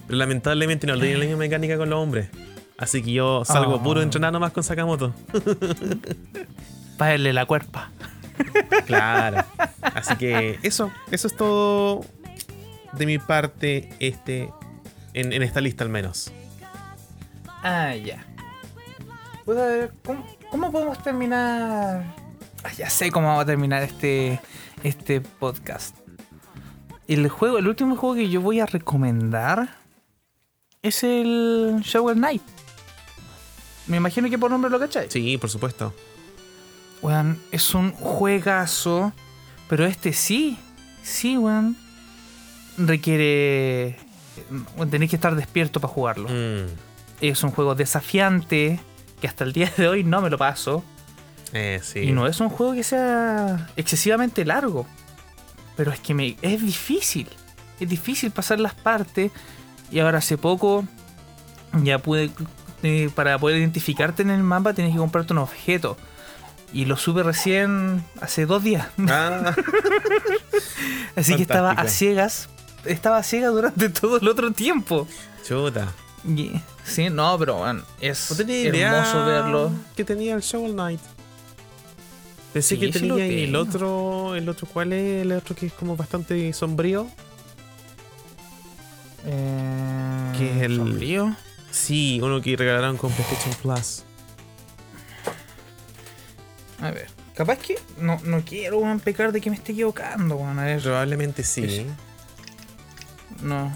[0.06, 2.28] Pero lamentablemente no tienen la misma mecánica con los hombres.
[2.78, 3.82] Así que yo salgo Oh.
[3.82, 5.14] puro a entrenar nomás con Sakamoto.
[6.98, 7.90] Para darle la cuerpa.
[8.86, 9.44] Claro.
[9.80, 12.04] Así que eso, eso es todo
[12.92, 14.50] de mi parte este
[15.14, 16.32] en, en esta lista al menos.
[17.62, 18.24] Ah, ya.
[19.46, 22.14] Ver, ¿cómo, cómo podemos terminar?
[22.64, 24.40] Ah, ya sé cómo vamos a terminar este,
[24.82, 25.96] este podcast.
[27.08, 29.76] El juego, el último juego que yo voy a recomendar
[30.82, 32.42] es el Shovel Knight.
[33.86, 35.12] Me imagino que por nombre lo cacháis.
[35.12, 35.92] Sí, por supuesto.
[37.02, 39.12] Weón, es un juegazo.
[39.68, 40.58] Pero este sí,
[41.02, 41.76] sí, weón.
[42.78, 43.96] Requiere.
[44.76, 46.28] weón, Tenéis que estar despierto para jugarlo.
[46.28, 46.68] Mm,
[47.20, 48.80] Es un juego desafiante.
[49.20, 50.84] Que hasta el día de hoy no me lo paso.
[51.52, 52.00] eh, sí.
[52.00, 54.86] Y no es un juego que sea excesivamente largo.
[55.76, 57.28] Pero es que me, es difícil.
[57.80, 59.30] Es difícil pasar las partes.
[59.90, 60.84] Y ahora hace poco
[61.82, 62.30] ya pude.
[62.82, 65.96] eh, para poder identificarte en el mapa tienes que comprarte un objeto.
[66.72, 68.88] Y lo supe recién hace dos días.
[69.08, 69.54] Ah,
[71.16, 72.48] Así que estaba a ciegas.
[72.84, 75.06] Estaba a ciegas durante todo el otro tiempo.
[75.46, 75.92] chuta.
[76.26, 76.52] Y-
[76.84, 79.72] sí, no, pero bueno, es No tenía idea hermoso verlo.
[79.96, 81.00] que tenía el Shovel Knight.
[82.52, 85.22] Pensé Sí, que tenía y el otro, el otro, ¿cuál es?
[85.22, 87.06] El otro que es como bastante sombrío.
[89.24, 91.34] Eh, Que es el- sombrío.
[91.70, 94.04] Sí, uno que regalaron con PlayStation Plus.
[96.82, 100.58] A ver, capaz que no, no quiero weón, pecar de que me esté equivocando, weón.
[100.58, 101.64] A ver, Probablemente sí.
[101.64, 103.74] Es- no.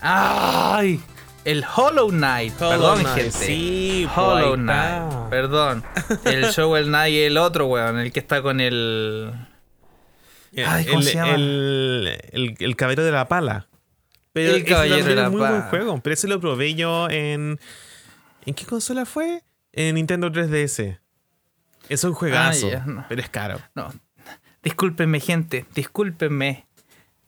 [0.00, 1.00] ¡Ay!
[1.44, 2.54] El Hollow Knight.
[2.60, 3.30] Hollow Perdón, Knight, gente.
[3.46, 5.30] sí, pues, Hollow Knight.
[5.30, 5.84] Perdón.
[6.24, 7.98] El Shovel Knight y el otro, weón.
[7.98, 9.32] El que está con el.
[10.66, 11.34] Ay, ¿cómo el, se llama?
[11.34, 13.66] El, el, el caballero de la pala.
[14.32, 15.70] Pero El caballero de la es muy buen pala.
[15.70, 16.00] juego.
[16.02, 17.58] Pero ese lo probé yo en.
[18.44, 19.42] ¿En qué consola fue?
[19.72, 20.98] En Nintendo 3DS.
[21.92, 22.68] Es un juegazo.
[22.76, 23.04] Ah, no.
[23.08, 23.60] Pero es caro.
[23.74, 23.92] No.
[24.62, 25.66] Discúlpenme, gente.
[25.74, 26.66] Discúlpenme.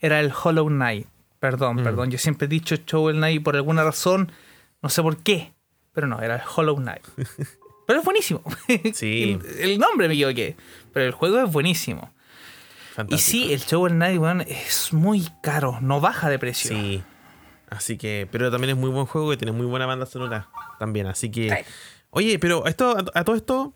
[0.00, 1.06] Era el Hollow Knight.
[1.40, 1.84] Perdón, Mm.
[1.84, 2.10] perdón.
[2.10, 4.30] Yo siempre he dicho Shovel Knight por alguna razón.
[4.82, 5.52] No sé por qué.
[5.92, 7.04] pero no, era Hollow Knight.
[7.86, 8.42] Pero es buenísimo.
[8.94, 9.38] Sí.
[9.60, 10.56] el, el nombre me equivoqué,
[10.94, 12.10] pero el juego es buenísimo.
[12.90, 13.30] Y Fantástico.
[13.46, 16.70] sí, el Shovel Knight, weón, es muy caro, no baja de precio.
[16.74, 17.02] Sí.
[17.68, 20.48] Así que, pero también es muy buen juego que tiene muy buena banda sonora
[20.78, 21.06] también.
[21.08, 21.56] Así que, Sí.
[22.10, 23.74] oye, pero esto, a, a todo esto,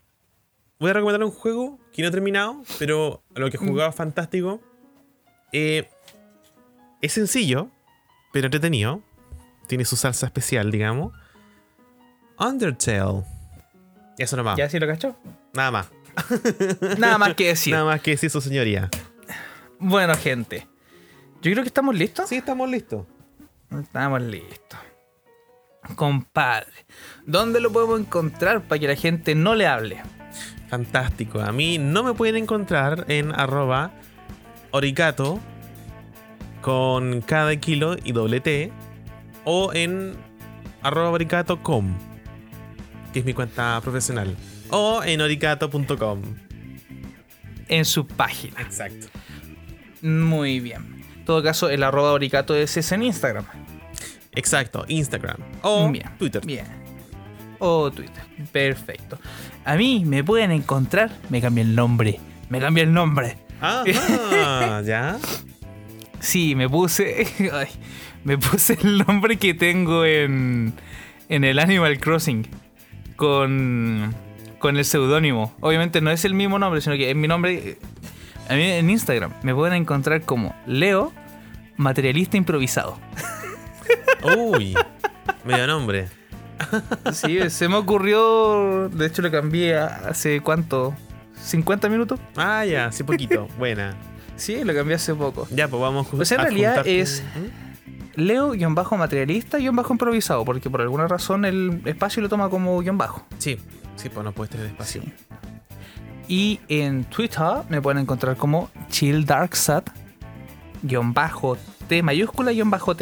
[0.79, 3.95] voy a recomendar un juego que no he terminado, pero lo que he jugado es
[3.95, 4.61] fantástico.
[5.51, 5.89] Eh,
[7.01, 7.69] es sencillo,
[8.31, 9.01] pero entretenido.
[9.67, 11.13] Tiene su salsa especial, digamos.
[12.39, 13.23] Undertale.
[14.17, 14.57] Eso nomás.
[14.57, 15.15] ¿Ya sí lo cachó?
[15.53, 15.89] Nada más.
[16.97, 17.73] Nada más que decir.
[17.73, 18.89] Nada más que decir su señoría.
[19.77, 20.67] Bueno, gente.
[21.41, 22.27] Yo creo que estamos listos.
[22.29, 23.05] Sí, estamos listos.
[23.71, 24.79] Estamos listos.
[25.95, 26.85] Compadre,
[27.25, 30.01] ¿dónde lo podemos encontrar para que la gente no le hable?
[30.69, 31.41] Fantástico.
[31.41, 33.91] A mí no me pueden encontrar en arroba
[34.71, 35.39] oricato
[36.61, 38.71] con cada kilo y doble T
[39.45, 40.13] o en
[40.81, 41.93] arroba oricato.com
[43.13, 44.35] que es mi cuenta profesional
[44.69, 46.21] o en oricato.com
[47.67, 48.61] En su página.
[48.61, 49.07] exacto
[50.01, 51.03] Muy bien.
[51.17, 53.45] En todo caso, el arroba oricato es ese en Instagram.
[54.35, 56.09] exacto Instagram o Bien.
[56.19, 56.65] Twitter Bien.
[57.59, 58.23] O Twitter.
[58.51, 59.19] Perfecto.
[59.69, 61.11] A mí me pueden encontrar.
[61.29, 62.19] Me cambié el nombre.
[62.49, 63.37] Me cambié el nombre.
[63.61, 65.17] Ajá, ya
[66.19, 67.27] Sí, me puse.
[67.53, 67.67] ay,
[68.23, 70.73] me puse el nombre que tengo en.
[71.29, 72.47] En el Animal Crossing.
[73.15, 74.15] Con.
[74.57, 75.53] Con el seudónimo.
[75.61, 77.53] Obviamente no es el mismo nombre, sino que es mi nombre.
[77.53, 77.77] eh,
[78.49, 81.13] A mí en Instagram me pueden encontrar como Leo,
[81.77, 82.97] materialista improvisado.
[84.35, 84.75] uy
[85.45, 86.07] medio nombre
[87.13, 88.89] Sí, se me ocurrió.
[88.89, 90.93] De hecho, lo cambié hace cuánto?
[91.49, 92.19] ¿50 minutos?
[92.35, 93.95] ah ya sí poquito buena
[94.35, 95.47] Sí, lo cambié hace poco.
[95.51, 97.69] ya pues vamos a Pues en a realidad es- ¿Mm?
[98.21, 102.49] Leo, guion bajo materialista, guion bajo improvisado, porque por alguna razón el espacio lo toma
[102.49, 103.25] como guion bajo.
[103.37, 103.57] Sí,
[103.95, 105.01] sí, pues no puedes tener espacio.
[105.01, 105.13] Sí.
[106.27, 109.89] Y en Twitter me pueden encontrar como Chill Dark Sat,
[110.83, 111.57] guion bajo
[111.87, 112.03] T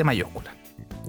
[0.04, 0.52] mayúscula,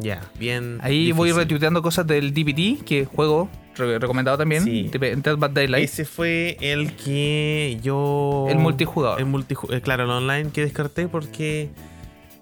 [0.00, 0.78] Ya, bien.
[0.82, 4.88] Ahí voy retuiteando cosas del DPT, que juego re- recomendado también, Sí.
[4.88, 5.84] de Dead by Daylight.
[5.84, 8.46] Ese fue el que yo.
[8.48, 9.18] El multijugador.
[9.18, 9.82] El multijugador.
[9.82, 11.70] claro, el online que descarté porque.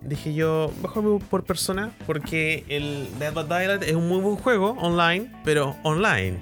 [0.02, 1.90] Dije yo, mejor por persona.
[2.06, 6.36] Porque el Dead by Daylight es un muy buen juego online, pero online.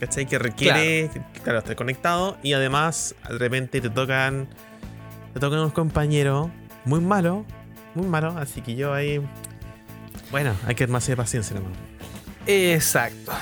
[0.00, 0.26] ¿Cachai?
[0.26, 1.10] Que requiere,
[1.42, 1.58] claro.
[1.60, 4.48] estar conectado y además de repente te tocan.
[5.34, 6.48] Te tocan unos compañeros
[6.84, 7.44] muy malos,
[7.94, 8.34] muy malos.
[8.36, 9.20] Así que yo ahí.
[10.30, 11.72] Bueno, hay que más de paciencia nomás.
[12.46, 13.32] Exacto.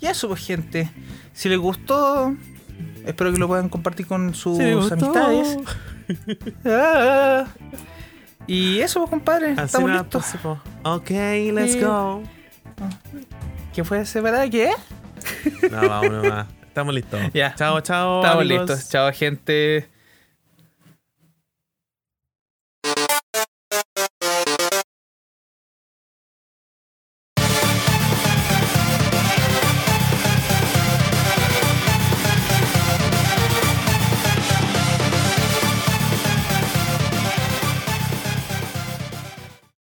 [0.00, 0.90] Y eso, pues, gente.
[1.32, 2.34] Si les gustó,
[3.06, 5.58] espero que lo puedan compartir con sus amistades.
[6.66, 7.46] Ah.
[8.46, 9.52] Y eso, pues, compadre.
[9.52, 10.08] Así Estamos listos.
[10.10, 11.10] pues, tipo, Ok,
[11.54, 11.80] let's Sí.
[11.80, 12.22] go.
[13.72, 14.48] ¿Qué fue ese, verdad?
[14.50, 14.70] ¿Qué?
[15.70, 16.46] No, vamos nomás.
[16.66, 17.20] Estamos listos.
[17.34, 17.54] Ya.
[17.54, 18.20] Chao, chao.
[18.22, 18.68] Estamos amigos.
[18.68, 18.88] listos.
[18.90, 19.88] Chao, gente.